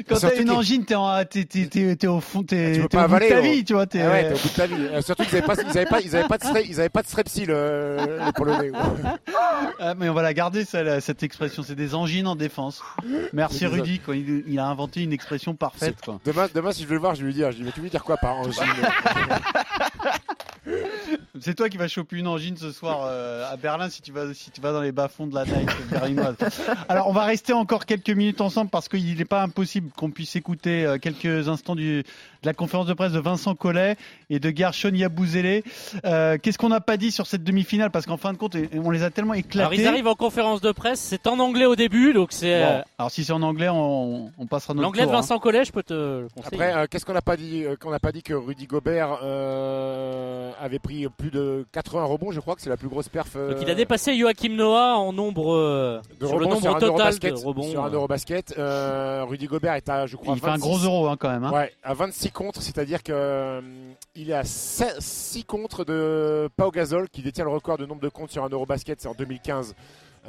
[0.10, 3.08] quand t'as une angine, t'es, en- t'es, t'es, t'es, t'es au fond, t'es, pas au
[3.08, 3.42] bout de ta gros.
[3.44, 3.86] vie, tu vois.
[3.86, 4.74] T'es, Ah ouais, t'es au bout de ta vie.
[4.94, 7.02] Euh, Surtout qu'ils avaient pas, ils avaient pas, ils avaient pas de, ils avaient pas
[7.04, 8.72] de strepsil, euh, les Polonais.
[9.80, 11.64] Ah, mais on va la garder, ça, la- cette expression.
[11.64, 12.82] C'est des angines en défense.
[13.34, 14.16] Merci Rudy, quoi.
[14.16, 15.98] Il, il a inventé une expression parfaite.
[16.04, 16.20] Quoi.
[16.26, 17.72] Demain, demain, si je vais le voir, je vais lui dire, je lui dis, mais
[17.74, 18.64] tu veux dire quoi par angine
[21.40, 24.34] C'est toi qui vas choper une angine ce soir euh, à Berlin si tu vas
[24.34, 26.36] si tu vas dans les bas-fonds de la night berlinoise.
[26.90, 30.36] Alors on va rester encore quelques minutes ensemble parce qu'il n'est pas impossible qu'on puisse
[30.36, 32.06] écouter euh, quelques instants du, de
[32.44, 33.96] la conférence de presse de Vincent Collet
[34.30, 35.64] et de Gershon Yabouzélé.
[36.06, 37.92] Euh, Qu'est-ce qu'on n'a pas dit sur cette demi-finale?
[37.92, 39.76] Parce qu'en fin de compte on les a tellement Alors éclatés.
[39.78, 43.12] ils arrivent en conférence de presse, c'est en anglais au début, donc c'est Bon, alors
[43.12, 45.14] si c'est en anglais on, on passera notre l'anglais de hein.
[45.14, 46.56] Vincent Collet, je peux te le conseiller.
[46.62, 49.20] Après, euh, qu'est-ce qu'on n'a pas dit euh, Qu'on n'a pas dit que Rudy Gobert
[49.24, 53.34] euh, avait pris plus de 80 rebonds, je crois que c'est la plus grosse perf.
[53.36, 56.62] euh, Donc il a dépassé Joachim Noah en nombre euh, de sur le rebonds nombre
[56.62, 57.34] sur un total Eurobasket.
[57.34, 57.70] de rebonds.
[57.70, 58.56] Sur un Eurobasket.
[58.58, 60.62] Euh, Rudy Gobert est à, je crois, Il fait un 26.
[60.62, 61.44] gros euro hein, quand même.
[61.44, 61.52] hein.
[61.52, 63.62] Ouais, à 26 contre, c'est-à-dire que euh,
[64.16, 68.10] il est à 6 contre de Pau Gasol qui détient le record de nombre de
[68.10, 69.76] comptes sur un Eurobasket, c'est en 2015.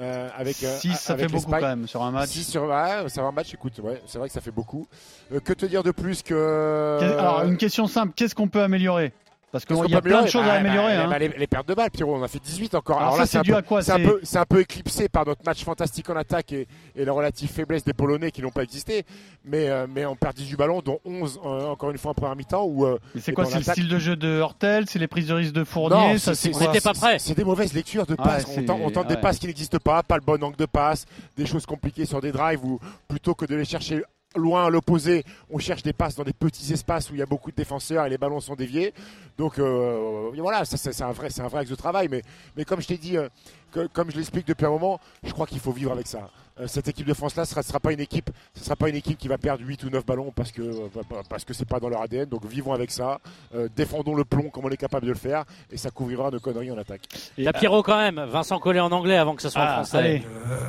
[0.00, 2.28] euh, avec, euh, 6 ça avec fait beaucoup quand même sur un match.
[2.30, 4.86] 6 sur ouais, ça va un match, écoute, ouais, c'est vrai que ça fait beaucoup.
[5.32, 7.14] Euh, que te dire de plus que.
[7.18, 9.12] Alors une question simple, qu'est-ce qu'on peut améliorer?
[9.52, 10.96] Parce qu'il y a plein de choses à Bah, améliorer.
[10.96, 11.08] bah, hein.
[11.10, 12.98] bah, les, les pertes de balles, Pierrot, on a fait 18 encore.
[12.98, 15.26] Alors ça, là, c'est un dû peu- à quoi C'est un, un peu éclipsé par
[15.26, 18.62] notre match fantastique en attaque et, et la relative faiblesse des Polonais qui n'ont pas
[18.62, 19.04] existé.
[19.44, 22.34] Mais, euh, mais on perd 18 ballons, dont 11 euh, encore une fois en première
[22.34, 22.66] mi-temps.
[22.80, 25.34] Euh, Mais c'est quoi C'est le style de jeu de Hortel C'est les prises de
[25.34, 27.18] risque de Fournier n'était pas prêt.
[27.18, 28.46] C'est des mauvaises lectures de Ouais, passes.
[28.56, 31.04] on tente, on tente des passes qui n'existent pas, pas le bon angle de passe,
[31.36, 34.02] des choses compliquées sur des drives où plutôt que de les chercher
[34.36, 37.26] loin à l'opposé, on cherche des passes dans des petits espaces où il y a
[37.26, 38.92] beaucoup de défenseurs et les ballons sont déviés.
[39.38, 42.08] Donc euh, voilà, ça, c'est c'est un vrai, c'est un vrai axe de travail.
[42.10, 42.22] Mais,
[42.56, 43.28] mais comme je t'ai dit, euh,
[43.72, 46.30] que- comme je l'explique depuis un moment, je crois qu'il faut vivre avec ça.
[46.60, 48.90] Euh, cette équipe de France là, ce sera, sera pas une équipe, ce sera pas
[48.90, 50.88] une équipe qui va perdre 8 ou 9 ballons parce que euh,
[51.30, 52.26] parce que c'est pas dans leur ADN.
[52.26, 53.18] Donc vivons avec ça,
[53.54, 56.40] Euh, défendons le plomb comme on est capable de le faire et ça couvrira nos
[56.40, 57.02] conneries en attaque.
[57.42, 59.96] T'as Pierrot quand même, Vincent Collet en anglais avant que ça soit Ah, en français.
[59.98, 60.22] allez.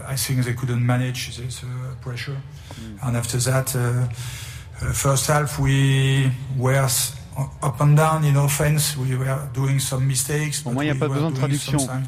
[0.10, 1.66] I think they couldn't manage this uh,
[2.74, 3.08] pressure.
[3.08, 4.08] And after that, uh,
[4.82, 6.88] uh, first half we were
[7.62, 8.96] up and down in offense.
[8.98, 10.62] We were doing some mistakes.
[10.66, 11.80] Au but moins, il y a we pas were besoin de doing traduction.
[11.80, 12.08] sometimes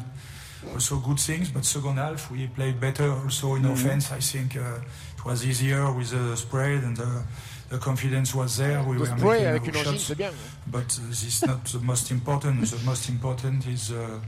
[0.74, 4.10] Also good things, but second half we played better also in offense.
[4.12, 4.60] I think uh,
[5.16, 7.06] it was easier with the spread and the,
[7.70, 8.82] the confidence was there.
[8.82, 10.06] We Le were making avec our une angine, shots.
[10.08, 10.32] c'est bien.
[10.66, 12.66] But uh, this is not the most important.
[12.68, 14.18] The most important is uh,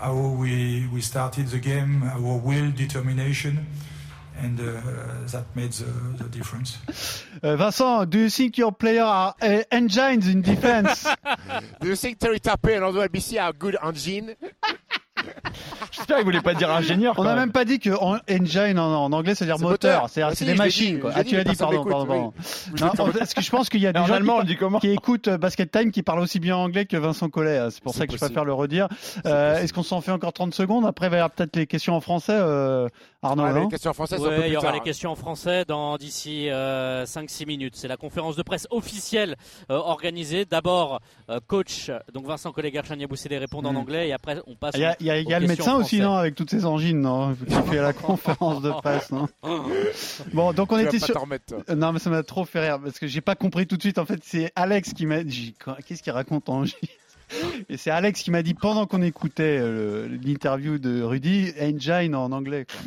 [0.00, 3.66] how we, we started the game, our will, determination,
[4.42, 5.84] and uh, that made the,
[6.22, 6.78] the difference.
[7.44, 11.06] Euh, Vincent, do you think your player are uh, engines in defense?
[11.80, 14.34] Do you think Terry Tapé and Aldo LBC are good engine?
[15.90, 17.14] J'espère qu'il voulait pas dire ingénieur.
[17.18, 17.50] On n'a même.
[17.50, 20.02] pas dit que en- engine en, en anglais, c'est-à-dire C'est moteur.
[20.02, 20.10] moteur.
[20.10, 20.94] C'est Ah, c'est si, des je machines.
[20.96, 21.12] dit, quoi.
[21.12, 23.06] je Ah, tu l'as dit, pardon, pardon, m'écoute, pardon.
[23.06, 24.78] Non, parce que je pense qu'il y a des gens allemand, qui, on dit comment
[24.78, 27.56] qui écoutent Basket Time qui parlent aussi bien anglais que Vincent Collet.
[27.58, 27.68] hein.
[27.70, 28.34] C'est pour C'est ça que je possible.
[28.34, 28.88] préfère le redire.
[29.24, 30.84] Euh, Est-ce qu'on s'en fait encore 30 secondes?
[30.86, 32.88] Après, il va y avoir peut-être les questions en français, euh,
[33.26, 33.44] Arnaud.
[33.44, 34.78] Ah, non les questions françaises, c'est un peu Ouais, plus il y aura tard, les
[34.80, 34.82] hein.
[34.84, 37.74] questions en français dans d'ici euh, 5-6 minutes.
[37.76, 39.36] C'est la conférence de presse officielle
[39.70, 40.44] euh, organisée.
[40.44, 43.76] D'abord, euh, coach, donc Vincent Collet, Gershon Yaboussé répondent en Mm.
[43.76, 45.76] anglais et après on passe Il y a, y a- il y a le médecin
[45.76, 49.28] aussi, non Avec toutes ces angines, non Qui fait la conférence de presse, non
[50.32, 51.14] Bon, donc on Tu vas était pas sur.
[51.14, 51.58] t'en remettre, toi.
[51.68, 53.82] Euh, Non, mais ça m'a trop fait rire parce que j'ai pas compris tout de
[53.82, 53.98] suite.
[53.98, 55.54] En fait, c'est Alex qui m'a dit
[55.86, 56.64] Qu'est-ce qu'il raconte en
[57.68, 62.30] Et c'est Alex qui m'a dit pendant qu'on écoutait euh, l'interview de Rudy, engine en
[62.32, 62.66] anglais.
[62.70, 62.80] quoi.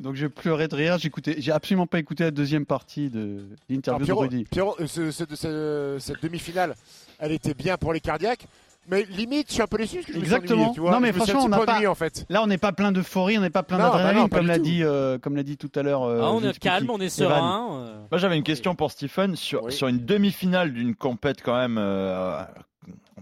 [0.00, 0.98] Donc je pleurais de rire.
[0.98, 4.44] J'écoutais, j'ai absolument pas écouté la deuxième partie de l'interview de Rudy.
[4.50, 6.74] Pierrot, ce- ce- ce- cette demi-finale,
[7.18, 8.46] elle était bien pour les cardiaques.
[8.88, 10.60] Mais limite, je suis un peu déçu parce que je me suis Exactement.
[10.60, 10.92] ennuyé, tu vois.
[10.92, 11.72] non mais Je franchement, on petit n'a peu pas.
[11.72, 12.24] ennuyé, en fait.
[12.28, 14.60] Là, on n'est pas plein d'euphorie, on n'est pas plein bah d'adrénaline, pas comme l'a
[14.60, 16.04] dit, euh, comme l'a dit tout à l'heure.
[16.04, 17.80] euh, Ah, on est calme, on est serein.
[17.80, 18.00] euh.
[18.12, 21.78] Moi, j'avais une question pour Stephen sur, sur une demi-finale d'une compète quand même.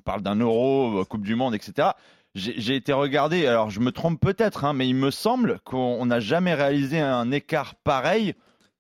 [0.05, 1.89] Parle d'un Euro, euh, Coupe du Monde, etc.
[2.35, 3.47] J'ai été regardé.
[3.47, 7.31] Alors, je me trompe peut-être, hein, mais il me semble qu'on n'a jamais réalisé un
[7.31, 8.35] écart pareil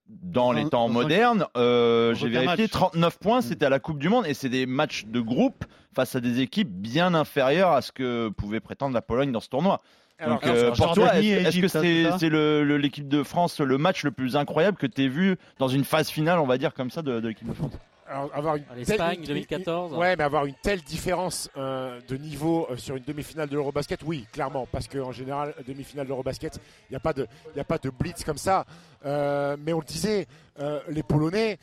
[0.09, 1.47] dans les temps modernes.
[1.57, 2.71] Euh, J'ai vérifié match.
[2.71, 6.17] 39 points, c'était à la Coupe du Monde, et c'est des matchs de groupe face
[6.17, 9.81] à des équipes bien inférieures à ce que pouvait prétendre la Pologne dans ce tournoi.
[10.19, 14.05] Alors, Donc, alors, euh, pour toi, est-ce que hein, c'est l'équipe de France le match
[14.05, 16.91] le plus incroyable que tu aies vu dans une phase finale, on va dire comme
[16.91, 17.73] ça, de, de l'équipe de France?
[18.07, 19.95] Alors, avoir une L'Espagne, telle- 2014.
[19.95, 24.01] Ouais, mais avoir une telle différence euh, de niveau euh, sur une demi-finale de l'Eurobasket,
[24.05, 27.65] oui, clairement, parce qu'en général, demi-finale de l'Eurobasket, il n'y a pas de, il a
[27.65, 28.67] pas de blitz comme ça.
[29.07, 30.27] Euh, mais on le disait,
[30.89, 31.59] les Polonais,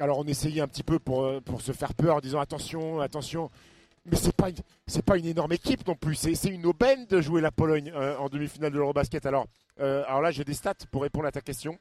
[0.00, 3.50] alors on essayait un petit peu pour, pour se faire peur en disant attention, attention.
[4.06, 4.48] Mais c'est pas
[4.86, 6.14] c'est pas une énorme équipe non plus.
[6.14, 9.24] C'est c'est une aubaine de jouer la Pologne en demi-finale de l'Eurobasket.
[9.26, 9.46] Alors,
[9.78, 11.78] alors là, j'ai des stats pour répondre à ta question.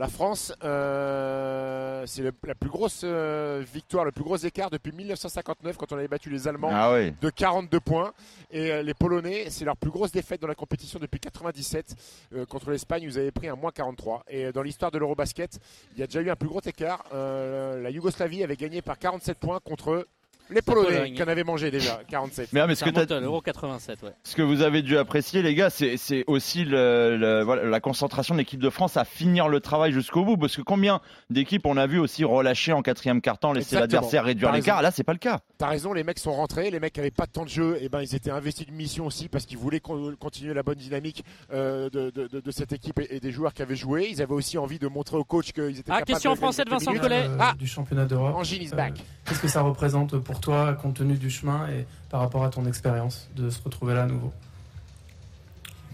[0.00, 5.76] La France, euh, c'est la plus grosse euh, victoire, le plus gros écart depuis 1959
[5.76, 7.12] quand on avait battu les Allemands Ah oui.
[7.20, 8.14] de 42 points.
[8.50, 11.96] Et euh, les Polonais, c'est leur plus grosse défaite dans la compétition depuis 97
[12.32, 13.06] euh, contre l'Espagne.
[13.06, 14.24] Vous avez pris un moins 43.
[14.30, 15.58] Et dans l'histoire de l'Eurobasket,
[15.92, 17.04] il y a déjà eu un plus gros écart.
[17.12, 20.06] La Yougoslavie avait gagné par 47 points contre
[20.50, 21.14] les Polonais, Pologne.
[21.14, 22.52] qui en avaient mangé déjà 47.
[22.52, 24.10] Mais, ah, mais ce, Ça que à l'Euro 87, ouais.
[24.24, 27.80] ce que vous avez dû apprécier, les gars, c'est c'est aussi le- le- voilà, la
[27.80, 30.36] concentration de l'équipe de France à finir le travail jusqu'au bout.
[30.36, 34.52] Parce que combien d'équipes on a vu aussi relâcher en quatrième quart-temps, laisser l'adversaire réduire
[34.52, 34.82] l'écart.
[34.82, 35.40] Là, c'est pas le cas.
[35.58, 37.78] T'as raison, les mecs sont rentrés, les mecs qui avaient pas de temps de jeu,
[37.80, 40.78] et ben ils étaient investis d'une mission aussi parce qu'ils voulaient con- continuer la bonne
[40.78, 44.08] dynamique euh, de, de- de- de cette équipe et, et des joueurs qui avaient joué.
[44.10, 46.38] Ils avaient aussi envie de montrer au coach qu'ils étaient Ah, capables question en de
[46.38, 46.94] français de Vincent.
[46.94, 47.24] Collet.
[47.26, 48.34] Euh, Ah, du championnat d'Europe.
[48.36, 48.94] Angine is Euh, back.
[49.26, 52.64] Qu'est-ce que ça représente pour toi, compte tenu du chemin et par rapport à ton
[52.66, 54.32] expérience, de se retrouver là à nouveau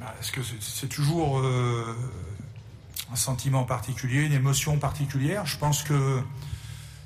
[0.00, 1.94] Bah, Est-ce que c'est toujours euh,
[3.12, 5.44] un sentiment particulier, une émotion particulière?
[5.46, 6.20] Je pense que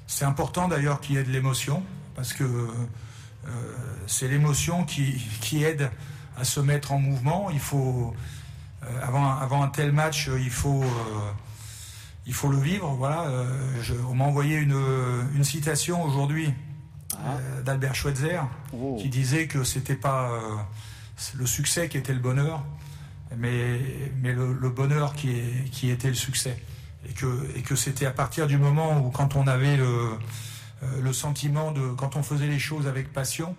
[0.07, 1.83] c'est important d'ailleurs qu'il y ait de l'émotion,
[2.14, 2.68] parce que euh,
[4.07, 5.90] c'est l'émotion qui, qui aide
[6.37, 7.50] à se mettre en mouvement.
[7.50, 8.14] Il faut,
[8.83, 10.85] euh, avant, avant un tel match, il faut,
[12.26, 12.88] il faut le vivre.
[12.98, 13.31] Voilà.
[13.81, 14.76] Je- on m'a envoyé une,
[15.35, 16.53] une citation aujourd'hui
[17.14, 18.40] euh, d'Albert Schweitzer
[18.73, 18.96] Oh.
[19.01, 20.40] qui disait que c'était pas euh,
[21.35, 22.64] le succès qui était le bonheur,
[23.37, 23.81] mais,
[24.23, 26.57] mais le, le bonheur qui, est, qui était le succès.
[27.09, 31.01] Et que, et que c'était à partir du moment où, quand on avait le, euh,
[31.03, 31.88] le sentiment de.
[31.94, 33.57] quand on faisait les choses avec passion,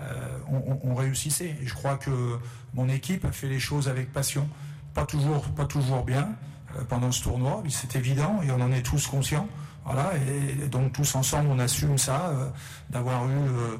[0.00, 1.56] euh, on, on- on réussissait.
[1.62, 2.38] Et je crois que
[2.74, 4.48] mon équipe a fait les choses avec passion.
[4.94, 6.30] Pas toujours, pas toujours bien
[6.76, 9.48] euh, pendant ce tournoi, mais c'est évident et on en est tous conscients.
[9.90, 12.50] Voilà, et, donc tous ensemble, on assume ça, euh,
[12.90, 13.76] d'avoir eu euh,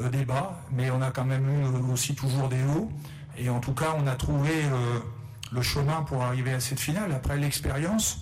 [0.00, 2.92] euh, des bas, mais on a quand même eu aussi toujours des hauts.
[3.38, 4.50] Et en tout cas, on a trouvé
[5.52, 7.12] le chemin pour arriver à cette finale.
[7.12, 8.20] Après l'expérience,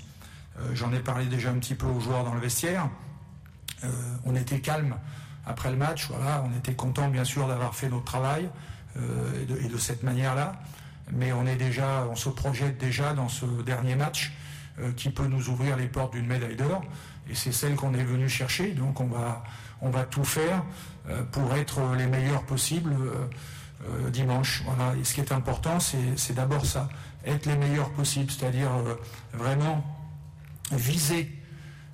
[0.73, 2.89] j'en ai parlé déjà un petit peu aux joueurs dans le vestiaire.
[4.25, 4.97] On était calme
[5.47, 8.51] après le match, on était content bien sûr d'avoir fait notre travail
[8.97, 10.57] et, de, et de cette manière-là.
[11.13, 14.33] Mais on est déjà, on se projette déjà dans ce dernier match
[14.97, 16.83] qui peut nous ouvrir les portes d'une médaille d'or.
[17.29, 18.73] Et c'est celle qu'on est venu chercher.
[18.73, 19.43] Donc on va,
[19.81, 20.63] on va tout faire
[21.09, 23.27] euh, pour être les meilleurs possibles euh,
[24.07, 24.63] euh, dimanche.
[24.67, 24.95] Voilà.
[24.97, 26.89] Et ce qui est important, c'est d'abord ça,
[27.25, 28.95] être les meilleurs possibles, c'est-à-dire euh,
[29.33, 29.85] vraiment
[30.73, 31.31] viser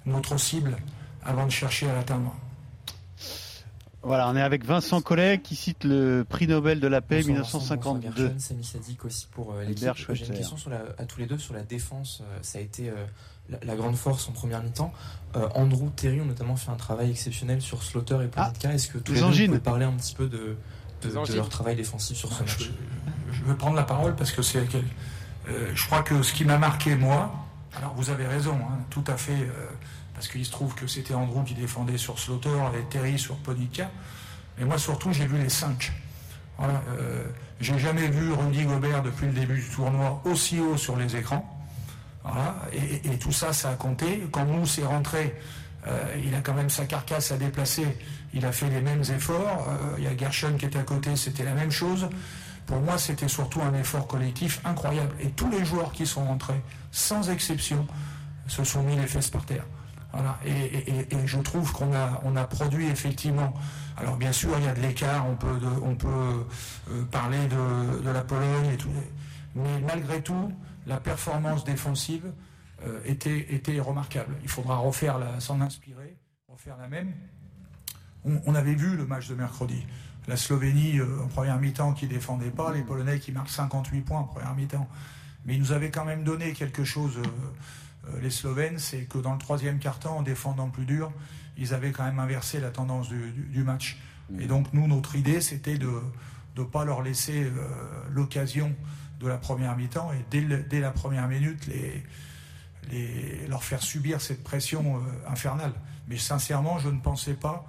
[0.07, 0.77] notre cible
[1.23, 2.35] avant de chercher à l'atteindre.
[4.03, 7.37] Voilà, on est avec Vincent Collet qui cite le prix Nobel de la paix Bonsoir
[7.43, 8.09] Vincent, 1952.
[8.09, 9.93] bonsoir Gershon, Samy Sadik aussi pour euh, l'équipe.
[10.13, 12.23] J'ai une question sur la- à tous les deux sur la défense.
[12.23, 12.95] euh, ça a été euh,
[13.51, 14.93] la, la grande force en première mi-temps.
[15.37, 18.73] Euh, Andrew, Terry ont notamment fait un travail exceptionnel sur Slaughter et Ponitka.
[18.73, 20.57] Est-ce que tous les deux pouvez parler un petit peu de,
[21.35, 22.71] leur travail défensif sur ce match
[23.33, 24.67] Je vais prendre la parole parce que c'est.
[25.49, 27.33] euh, je crois que ce qui m'a marqué, moi,
[27.77, 29.67] alors vous avez raison, hein, tout à fait, euh,
[30.15, 33.91] parce qu'il se trouve que c'était Andrew qui défendait sur Slaughter et Terry sur Ponica.
[34.59, 35.93] Mais moi, surtout, j'ai vu les cinq.
[36.59, 37.25] Voilà, euh,
[37.61, 41.60] j'ai jamais vu Rudy Gobert depuis le début du tournoi aussi haut sur les écrans.
[42.23, 44.27] Voilà, et, tout ça, ça a compté.
[44.31, 45.35] Quand Mousse est rentré,
[45.87, 47.87] euh, il a quand même sa carcasse à déplacer.
[48.35, 49.67] Il a fait les mêmes efforts.
[49.69, 52.09] Euh, il y a Gershon qui est à côté, c'était la même chose.
[52.67, 55.15] Pour moi, c'était surtout un effort collectif incroyable.
[55.21, 56.61] Et tous les joueurs qui sont rentrés,
[56.93, 57.87] sans exception,
[58.47, 59.65] se sont mis les fesses par terre.
[60.13, 60.39] Voilà.
[60.45, 63.55] Et, je trouve qu'on a, on a produit effectivement.
[63.97, 65.27] Alors bien sûr, il y a de l'écart.
[65.29, 66.09] On peut, on peut
[66.91, 68.91] euh, parler de, de la Pologne et tout.
[69.55, 70.53] Mais malgré tout,
[70.91, 72.33] la performance défensive
[72.85, 74.35] euh, était, était remarquable.
[74.43, 76.17] Il faudra refaire s'en inspirer,
[76.49, 77.15] refaire la même.
[78.25, 79.87] on, avait vu le match de mercredi.
[80.27, 84.19] La Slovénie euh, en première mi-temps qui défendait pas, les Polonais qui marquent 58 points
[84.19, 84.89] en première mi-temps.
[85.45, 89.33] Mais ils nous avaient quand même donné quelque chose, euh, les Slovènes, c'est que dans
[89.33, 91.13] le troisième quart-temps, en défendant plus dur,
[91.57, 93.97] ils avaient quand même inversé la tendance du, du- match.
[94.41, 95.89] Et donc nous, notre idée, c'était de
[96.57, 97.51] ne pas leur laisser
[98.11, 98.75] l'occasion
[99.21, 104.97] de la première mi-temps et dès, la première minute, les, leur faire subir cette pression
[104.97, 105.73] euh, infernale.
[106.09, 107.67] Mais sincèrement, je ne pensais pas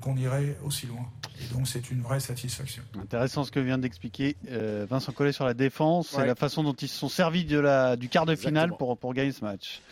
[0.00, 1.04] qu'on irait aussi loin.
[1.40, 2.82] Et donc c'est une vraie satisfaction.
[2.98, 6.72] Intéressant ce que vient d'expliquer euh, Vincent Collet sur la défense et la façon dont
[6.72, 9.82] ils se sont servis de la, du quart de finale pour, pour gagner ce match.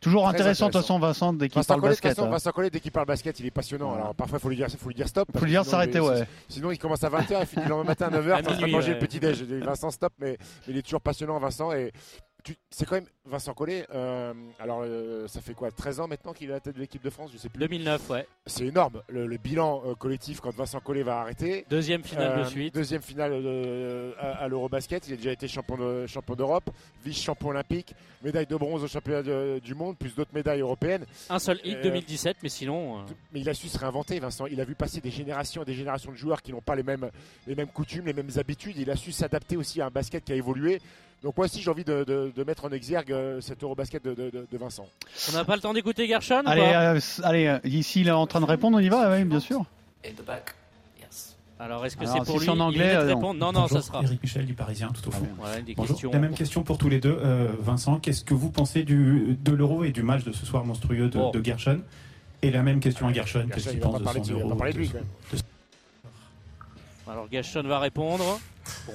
[0.00, 2.14] Toujours intéressant, de toute façon, Vincent, dès qu'il parle Collet, basket.
[2.16, 2.30] façon, hein.
[2.30, 3.94] Vincent Collet, dès qu'il parle basket, il est passionnant.
[3.94, 5.28] Alors parfois, il faut lui dire, faut lui dire stop.
[5.32, 6.26] parce Faut lui dire sinon, s'arrêter, il- ouais.
[6.48, 8.52] Sinon, il commence à 20h, il finit le lendemain matin à 9h, À en train
[8.52, 8.94] de minuit, manger ouais.
[8.94, 9.38] le petit-déj.
[9.38, 11.72] Je dis, Vincent, stop, mais, mais il est toujours passionnant, Vincent.
[11.72, 11.92] Et
[12.70, 13.86] c'est quand même Vincent Collet.
[13.94, 16.80] euh, alors, euh, ça fait quoi 13 ans maintenant qu'il est à la tête de
[16.80, 17.60] l'équipe de France Je sais plus.
[17.60, 18.26] 2009, ouais.
[18.46, 21.64] C'est énorme, le, le bilan euh, collectif quand Vincent Collet va arrêter.
[21.70, 22.74] Deuxième finale de suite.
[22.74, 25.06] Deuxième finale à, à l'Eurobasket.
[25.08, 26.70] Il a déjà été champion de- champion d'Europe,
[27.04, 31.04] vice-champion olympique, médaille de bronze au championnat de- du monde, plus d'autres médailles européennes.
[31.28, 33.04] Un seul hit Euh, 2017, mais sinon.
[33.32, 34.46] Mais il a su se réinventer, Vincent.
[34.46, 36.82] Il a vu passer des générations et des générations de joueurs qui n'ont pas les
[36.82, 37.10] mêmes,
[37.46, 38.76] les mêmes coutumes, les mêmes habitudes.
[38.76, 40.80] Il a su s'adapter aussi à un basket qui a évolué.
[41.22, 44.14] Donc moi aussi, j'ai envie de, de- de mettre en exergue euh, cet Eurobasket de,
[44.14, 44.86] de- de- de Vincent.
[45.28, 48.08] On n'a pas le temps d'écouter Gershon ou Allez, pas euh, allez euh, ici, il
[48.08, 49.64] est en train de répondre, on y va Oui, bien sûr.
[51.58, 53.52] Alors, est-ce que c'est si pour c'est lui en anglais, de euh, non.
[53.52, 54.02] Non, ça sera.
[54.02, 55.26] Eric Michel du Parisien, tout au fond.
[55.36, 55.94] Voilà, des Bonjour.
[55.94, 56.10] questions.
[56.10, 57.18] La même question pour tous les deux.
[57.22, 60.64] Euh, Vincent, qu'est-ce que vous pensez du, de l'euro et du match de ce soir
[60.64, 61.30] monstrueux de, Oh.
[61.34, 61.82] de Gershon
[62.40, 64.40] Et la même question à Gershon, Gershon, qu'est-ce il qu'il va pense de son de-
[64.40, 65.42] euro pas parler de lui, de- quand même.
[67.08, 68.40] Alors, Gershon va répondre.
[68.86, 68.92] Bon.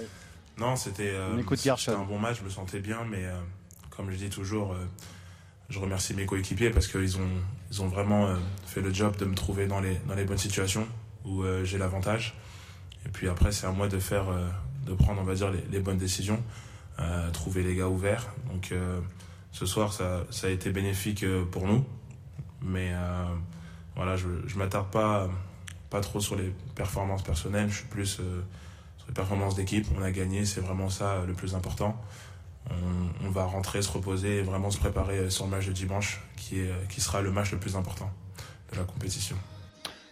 [0.58, 1.42] Non, c'était euh,
[1.78, 3.34] c'était un bon match, je me sentais bien, mais euh,
[3.90, 4.86] comme je dis toujours, euh,
[5.70, 7.30] je remercie mes coéquipiers parce qu'ils ont,
[7.72, 8.34] ils ont vraiment
[8.66, 10.88] fait le job de me trouver dans les, dans les bonnes situations
[11.26, 12.36] où j'ai l'avantage.
[13.06, 14.26] Et puis après, c'est à moi de faire,
[14.86, 16.40] de prendre, on va dire, les, les bonnes décisions,
[17.34, 18.28] trouver les gars ouverts.
[18.52, 18.72] Donc
[19.52, 21.84] ce soir, ça, ça a été bénéfique pour nous,
[22.62, 22.94] mais
[23.96, 25.28] voilà, je, je m'attarde pas,
[25.90, 27.70] pas trop sur les performances personnelles.
[27.72, 28.22] Je suis plus
[29.14, 29.88] sur les d'équipe.
[29.98, 31.96] On a gagné, c'est vraiment ça euh, le plus important.
[33.24, 36.22] On, va rentrer, se reposer et vraiment se préparer euh, sur le match de dimanche,
[36.54, 38.12] euh, qui sera le match le plus important
[38.72, 39.36] de la compétition.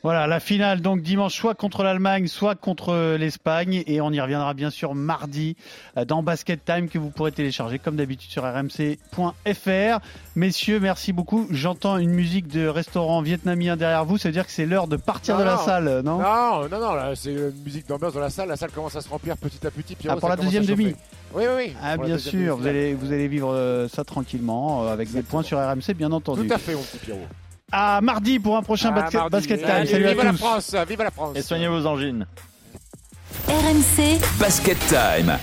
[0.03, 3.83] Voilà, la finale donc dimanche, soit contre l'Allemagne, soit contre euh, l'Espagne.
[3.87, 5.55] Et on y reviendra bien sûr mardi
[5.97, 9.99] euh, dans Basket Time que vous pourrez télécharger comme d'habitude sur rmc.fr.
[10.35, 11.47] Messieurs, merci beaucoup.
[11.51, 14.17] J'entends une musique de restaurant vietnamien derrière vous.
[14.17, 16.17] Ça veut dire que c'est l'heure de partir de la Non, salle, non?
[16.17, 18.49] Non, non, non, là, c'est une musique d'ambiance dans la salle.
[18.49, 19.95] La salle commence à se remplir petit à petit.
[19.95, 20.95] Pierrot, Ah, pour la deuxième demi
[21.33, 21.73] Oui, oui, oui.
[21.81, 25.43] Ah, bien sûr, vous allez, vous allez vivre euh, ça tranquillement euh, avec des points
[25.43, 26.45] sur RMC, bien entendu.
[26.45, 27.21] Tout à fait, mon petit Pierrot.
[27.75, 29.31] À mardi pour un prochain basket, mardi.
[29.31, 29.69] basket Time.
[29.71, 30.33] Allez, Salut à vive la.
[30.33, 31.35] France, vive la France.
[31.35, 32.27] Et soignez vos angines.
[33.47, 35.39] RMC Basket Time.